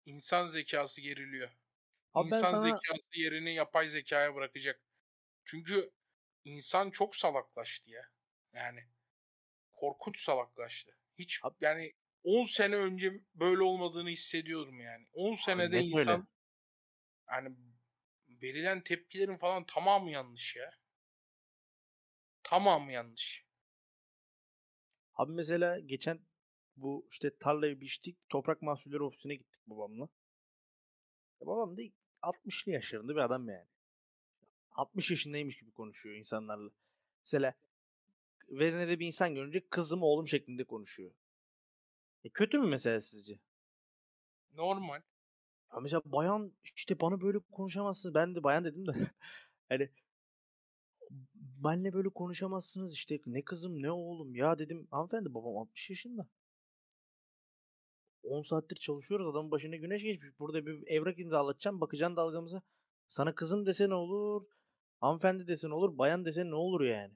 [0.05, 1.49] insan zekası geriliyor.
[2.13, 4.81] Abi insan sana zekası yerini yapay zekaya bırakacak.
[5.45, 5.91] Çünkü
[6.45, 8.09] insan çok salaklaştı ya.
[8.53, 8.83] Yani
[9.73, 10.97] korkunç salaklaştı.
[11.19, 11.93] Hiç Abi- yani
[12.23, 15.07] 10 sene önce böyle olmadığını hissediyorum yani.
[15.13, 15.85] 10 senede net öyle.
[15.85, 16.27] insan
[17.31, 17.55] yani
[18.41, 20.71] verilen tepkilerin falan tamamı yanlış ya.
[22.43, 23.45] Tamamı yanlış.
[25.15, 26.19] Abi mesela geçen
[26.75, 28.29] bu işte tarlayı biçtik.
[28.29, 30.09] Toprak Mahsulleri Ofisi'ne gittik babamla.
[31.41, 31.81] Ya babam da
[32.21, 33.67] 60'lı yaşlarında bir adam yani.
[34.71, 36.69] 60 yaşındaymış gibi konuşuyor insanlarla.
[37.25, 37.53] Mesela
[38.49, 41.11] veznede bir insan görünce kızım oğlum şeklinde konuşuyor.
[42.27, 43.39] E kötü mü mesela sizce?
[44.53, 45.01] Normal.
[45.73, 48.15] Ya mesela bayan işte bana böyle konuşamazsınız.
[48.15, 48.91] Ben de bayan dedim de.
[49.69, 49.89] hani
[51.63, 54.87] benle böyle konuşamazsınız işte ne kızım ne oğlum ya dedim.
[54.91, 56.27] Hanımefendi babam 60 yaşında.
[58.23, 60.39] 10 saattir çalışıyoruz adamın başına güneş geçmiş.
[60.39, 62.61] Burada bir evrak imzalatacağım bakacaksın dalgamıza.
[63.07, 64.45] Sana kızım dese ne olur?
[64.99, 65.97] Hanımefendi dese ne olur?
[65.97, 67.13] Bayan dese ne olur yani?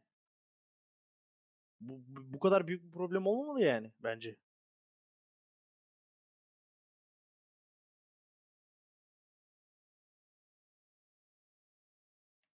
[1.82, 4.38] Bu, bu kadar büyük bir problem olmamalı yani bence.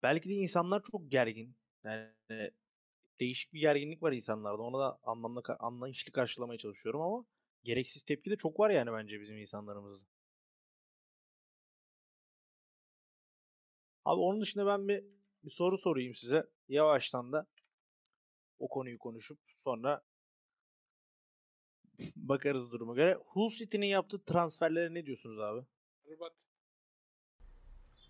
[0.03, 1.57] Belki de insanlar çok gergin.
[1.85, 2.11] Yani
[3.21, 4.63] değişik bir gerginlik var insanlarda.
[4.63, 7.25] Onu da anlamlı, anlayışlı karşılamaya çalışıyorum ama
[7.65, 10.07] gereksiz tepki de çok var yani bence bizim insanlarımızda.
[14.05, 15.05] Abi onun dışında ben bir,
[15.45, 16.47] bir soru sorayım size.
[16.69, 17.47] Yavaştan da
[18.59, 20.03] o konuyu konuşup sonra
[22.17, 23.19] bakarız duruma göre.
[23.27, 25.67] Hull City'nin yaptığı transferlere ne diyorsunuz abi?
[26.05, 26.52] Berbat.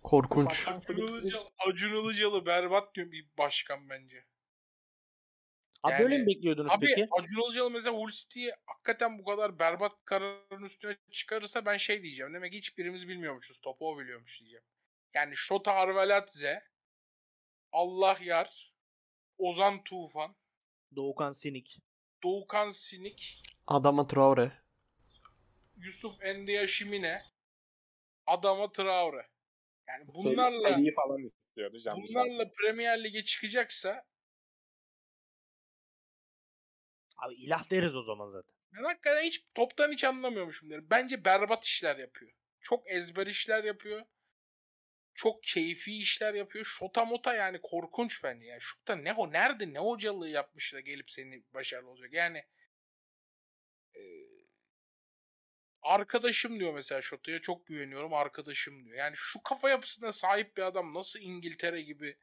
[0.03, 0.67] Korkunç.
[0.67, 4.25] Acun Ilıcalı, Acun Ilıcalı berbat diyor bir başkan bence.
[5.83, 7.07] Abi Yani- böyle mi bekliyordunuz Abi peki?
[7.11, 12.33] Acun Ilıcalı mesela Hull City'yi hakikaten bu kadar berbat kararın üstüne çıkarırsa ben şey diyeceğim.
[12.33, 13.61] Demek ki hiçbirimiz bilmiyormuşuz.
[13.61, 14.63] Topu o biliyormuş diyeceğim.
[15.13, 16.63] Yani Şota Arveladze,
[17.71, 18.73] Allah Yar,
[19.37, 20.35] Ozan Tufan,
[20.95, 21.81] Doğukan Sinik.
[22.23, 24.51] Doğukan Sinik, Adama Traore.
[25.77, 27.25] Yusuf Endiya Şimine,
[28.25, 29.32] Adama Traore.
[29.93, 34.05] Yani Seri- bunlarla seriyi falan istiyordu Can bunlarla Premier Lig'e çıkacaksa
[37.17, 38.53] Abi ilah deriz o zaman zaten.
[38.77, 40.87] ben hakikaten hiç toptan hiç anlamıyormuşum derim.
[40.89, 42.31] Bence berbat işler yapıyor.
[42.61, 44.01] Çok ezber işler yapıyor.
[45.15, 46.65] Çok keyfi işler yapıyor.
[46.65, 48.45] Şota mota yani korkunç bence.
[48.45, 52.13] Yani Şota ne o nerede ne hocalığı yapmış da gelip seni başarılı olacak.
[52.13, 52.37] Yani
[53.95, 54.01] e,
[55.83, 58.97] arkadaşım diyor mesela Şota'ya çok güveniyorum arkadaşım diyor.
[58.97, 62.17] Yani şu kafa yapısına sahip bir adam nasıl İngiltere gibi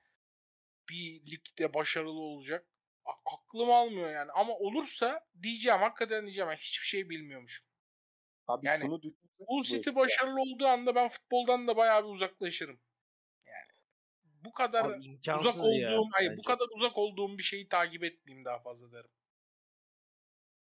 [0.89, 2.67] bir ligde başarılı olacak?
[3.05, 4.33] A- aklım almıyor yani.
[4.33, 6.51] Ama olursa diyeceğim hakikaten diyeceğim.
[6.51, 7.67] Ben hiçbir şey bilmiyormuşum.
[8.47, 9.01] Abi Yani şunu
[9.39, 12.81] Hull City başarılı olduğu anda ben futboldan da bayağı bir uzaklaşırım.
[13.47, 13.85] Yani
[14.25, 16.01] bu kadar Abi uzak olduğum, ya.
[16.13, 19.11] hayır bu kadar uzak olduğum bir şeyi takip etmeyeyim daha fazla derim.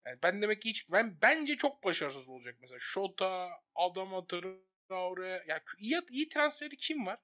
[0.07, 2.78] Yani ben demek ki hiç ben bence çok başarısız olacak mesela.
[2.80, 7.18] Şota, Adama Traore ya iyi iyi transferi kim var?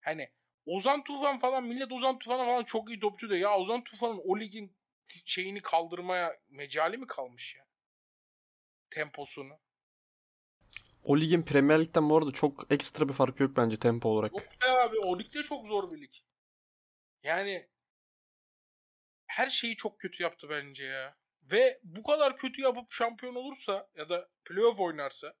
[0.00, 0.30] Hani
[0.66, 4.40] Ozan Tufan falan millet Ozan Tufan'a falan çok iyi topçu da ya Ozan Tufan'ın o
[4.40, 4.76] ligin
[5.24, 7.66] şeyini kaldırmaya mecali mi kalmış ya?
[8.90, 9.58] Temposunu.
[11.02, 14.32] O ligin Premier Lig'den bu arada çok ekstra bir farkı yok bence tempo olarak.
[14.32, 16.12] Yok abi o ligde çok zor bir lig.
[17.22, 17.68] Yani
[19.26, 21.16] her şeyi çok kötü yaptı bence ya.
[21.50, 25.34] Ve bu kadar kötü yapıp şampiyon olursa ya da playoff oynarsa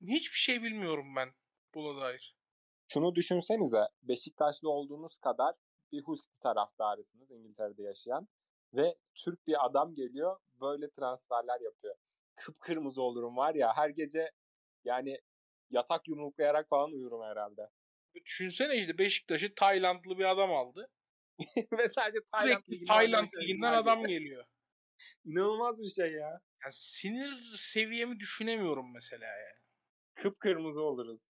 [0.00, 1.28] hiçbir şey bilmiyorum ben
[1.74, 2.36] buna dair.
[2.88, 5.54] Şunu düşünsenize Beşiktaşlı olduğunuz kadar
[5.92, 8.28] bir City taraftarısınız İngiltere'de yaşayan
[8.74, 11.94] ve Türk bir adam geliyor böyle transferler yapıyor.
[12.34, 14.30] Kıpkırmızı olurum var ya her gece
[14.84, 15.20] yani
[15.70, 17.70] yatak yumruklayarak falan uyurum herhalde.
[18.26, 20.90] Düşünsene işte Beşiktaş'ı Taylandlı bir adam aldı.
[21.78, 24.44] ve sadece Tayland Sürekli liginden Tayland liginden adam geliyor.
[25.24, 26.40] İnanılmaz bir şey ya.
[26.64, 29.58] Yani sinir seviyemi düşünemiyorum mesela yani.
[30.14, 31.26] Kıpkırmızı oluruz.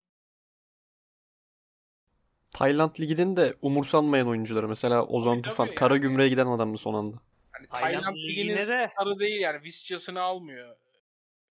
[2.53, 4.67] Tayland Ligi'nin de umursanmayan oyuncuları.
[4.67, 5.65] Mesela Ozan Tabii, Tufan.
[5.67, 6.01] tabii Kara yani.
[6.01, 7.17] gümrüğe giden adamdı son anda.
[7.51, 9.63] Hani Tayland Tayland Ligi'nin de- starı değil yani.
[9.63, 10.77] Visca'sını almıyor.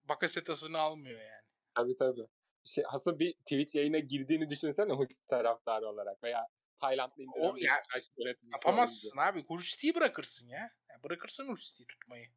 [0.09, 1.43] Bakasetas'ını almıyor yani.
[1.75, 2.27] Tabii tabii.
[2.65, 6.47] Şey, Hasan bir Twitch yayına girdiğini düşünsene Husti taraftarı olarak veya
[6.81, 9.23] Taylandlı indiren O bir ya- Beşiktaş yöneticisi Yapamazsın olunca.
[9.31, 9.45] abi.
[9.45, 10.71] Hursti'yi bırakırsın ya.
[10.91, 12.31] ya bırakırsın Hursti'yi tutmayı.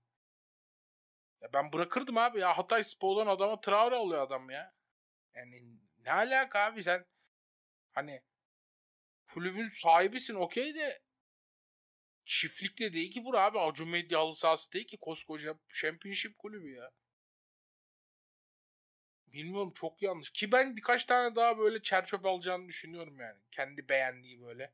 [1.42, 2.58] Ya ben bırakırdım abi ya.
[2.58, 4.74] Hatay Spor'dan adama Traore alıyor adam ya.
[5.36, 7.06] Yani ne alaka abi sen
[7.92, 8.24] hani
[9.34, 11.02] kulübün sahibisin okey de
[12.26, 13.60] çiftlikte değil ki bura abi.
[13.60, 16.92] Acun Medya halı sahası değil ki koskoca championship kulübü ya.
[19.34, 20.30] Bilmiyorum çok yanlış.
[20.30, 23.40] Ki ben birkaç tane daha böyle çerçöp alacağını düşünüyorum yani.
[23.52, 24.74] Kendi beğendiği böyle.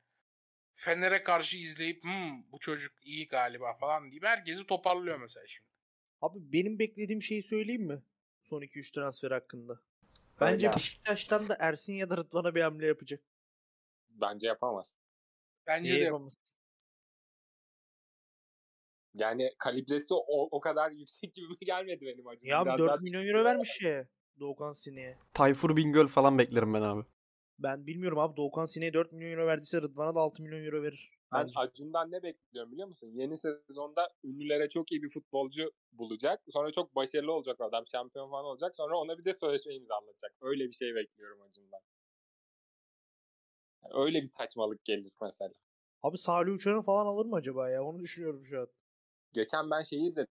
[0.75, 5.67] Fener'e karşı izleyip hmm, bu çocuk iyi galiba falan deyip herkesi toparlıyor mesela şimdi.
[6.21, 8.03] Abi benim beklediğim şeyi söyleyeyim mi?
[8.43, 9.79] Son 2-3 transfer hakkında.
[10.41, 10.71] Bence.
[10.75, 13.23] Beşiktaş'tan da Ersin ya da Rıdvan'a bir hamle yapacak.
[14.09, 14.97] Bence yapamaz.
[15.67, 16.37] Bence Niye de yapamaz?
[19.13, 22.49] Yani kalibresi o, o kadar yüksek gibi gelmedi benim acım.
[22.49, 24.07] Ya Biraz 4 daha milyon euro vermiş ya
[24.39, 25.17] Doğukan Sine'ye.
[25.33, 27.03] Tayfur Bingöl falan beklerim ben abi.
[27.59, 31.11] Ben bilmiyorum abi Doğukan Sine'ye 4 milyon euro verdiyse Rıdvan'a da 6 milyon euro verir.
[31.33, 31.53] Ben bence.
[31.55, 33.11] Acun'dan ne bekliyorum biliyor musun?
[33.13, 36.41] Yeni sezonda ünlülere çok iyi bir futbolcu bulacak.
[36.49, 37.87] Sonra çok başarılı olacak adam.
[37.87, 38.75] Şampiyon falan olacak.
[38.75, 40.33] Sonra ona bir de sözleşme imzalatacak.
[40.41, 41.79] Öyle bir şey bekliyorum Acun'dan.
[43.83, 45.53] Yani öyle bir saçmalık gelir mesela.
[46.03, 47.83] Abi Salih Uçar'ı falan alır mı acaba ya?
[47.83, 48.67] Onu düşünüyorum şu an.
[49.33, 50.31] Geçen ben şeyi izledim.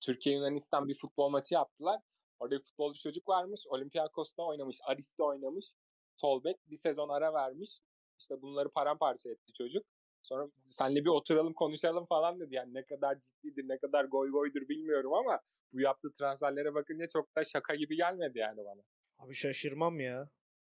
[0.00, 2.00] Türkiye Yunanistan bir futbol maçı yaptılar.
[2.44, 3.60] Orada bir futbolcu çocuk varmış.
[3.68, 4.78] Olympiakos'ta oynamış.
[4.84, 5.74] Aris'te oynamış.
[6.16, 7.80] Solbek bir sezon ara vermiş.
[8.18, 9.86] İşte bunları paramparça etti çocuk.
[10.22, 12.54] Sonra senle bir oturalım konuşalım falan dedi.
[12.54, 15.40] Yani ne kadar ciddidir, ne kadar goy goydur bilmiyorum ama
[15.72, 18.82] bu yaptığı transferlere bakınca çok da şaka gibi gelmedi yani bana.
[19.18, 20.30] Abi şaşırmam ya.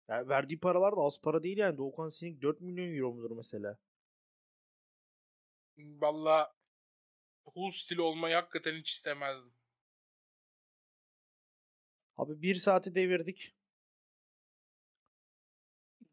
[0.10, 1.78] ya verdiği paralar da az para değil yani.
[1.78, 3.78] Doğukan Sinek 4 milyon euro mudur mesela?
[5.78, 6.54] Valla
[7.46, 9.55] Hull stili olmayı hakikaten hiç istemezdim.
[12.18, 13.56] Abi bir saati devirdik.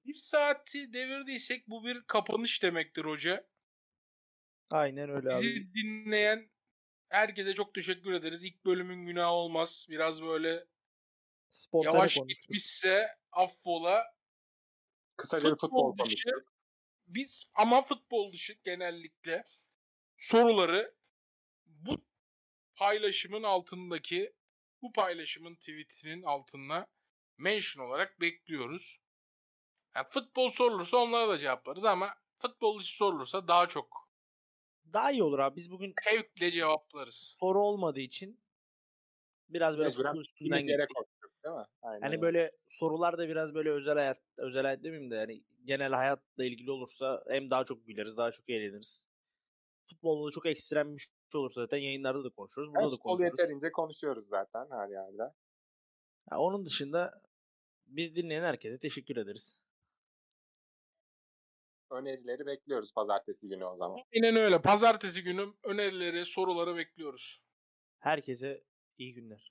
[0.05, 3.49] Bir saati devirdiysek bu bir kapanış demektir hoca.
[4.71, 5.35] Aynen öyle abi.
[5.35, 6.51] Bizi dinleyen
[7.09, 8.43] herkese çok teşekkür ederiz.
[8.43, 9.87] İlk bölümün günahı olmaz.
[9.89, 10.67] Biraz böyle
[11.51, 12.43] Spontane yavaş konuştuk.
[12.43, 14.05] gitmişse affola.
[15.17, 16.31] Kısaca futbol Futbol dışı
[17.07, 19.45] biz ama futbol dışı genellikle
[20.17, 20.95] soruları
[21.67, 22.05] bu
[22.75, 24.35] paylaşımın altındaki
[24.83, 26.87] bu paylaşımın tweetinin altına
[27.39, 28.99] mention olarak bekliyoruz.
[29.97, 34.09] Yani futbol sorulursa onlara da cevaplarız ama futbol dışı sorulursa daha çok
[34.93, 35.57] Daha iyi olur abi.
[35.57, 37.37] Biz bugün zevkle cevaplarız.
[37.41, 38.41] soru olmadığı için
[39.49, 41.65] biraz böyle Mecburen üstünden yere koştuk değil mi?
[41.83, 42.23] Aynen Hani öyle.
[42.23, 46.71] böyle sorular da biraz böyle özel hayat, özel hayat demeyeyim de yani genel hayatla ilgili
[46.71, 49.09] olursa hem daha çok güleriz, daha çok eğleniriz.
[49.87, 51.09] Futbolda da çok ekstrem bir
[51.39, 52.69] olursa zaten yayınlarda da konuşuruz.
[52.75, 53.31] Burada Ben da konuşuruz.
[53.39, 55.23] yeterince konuşuyoruz zaten her yerde.
[56.31, 57.11] Ha, onun dışında
[57.87, 59.59] biz dinleyen herkese teşekkür ederiz.
[61.91, 63.99] Önerileri bekliyoruz pazartesi günü o zaman.
[64.15, 64.63] Aynen öyle.
[64.63, 67.43] Pazartesi günü önerileri, soruları bekliyoruz.
[67.99, 68.65] Herkese
[68.99, 69.51] iyi günler.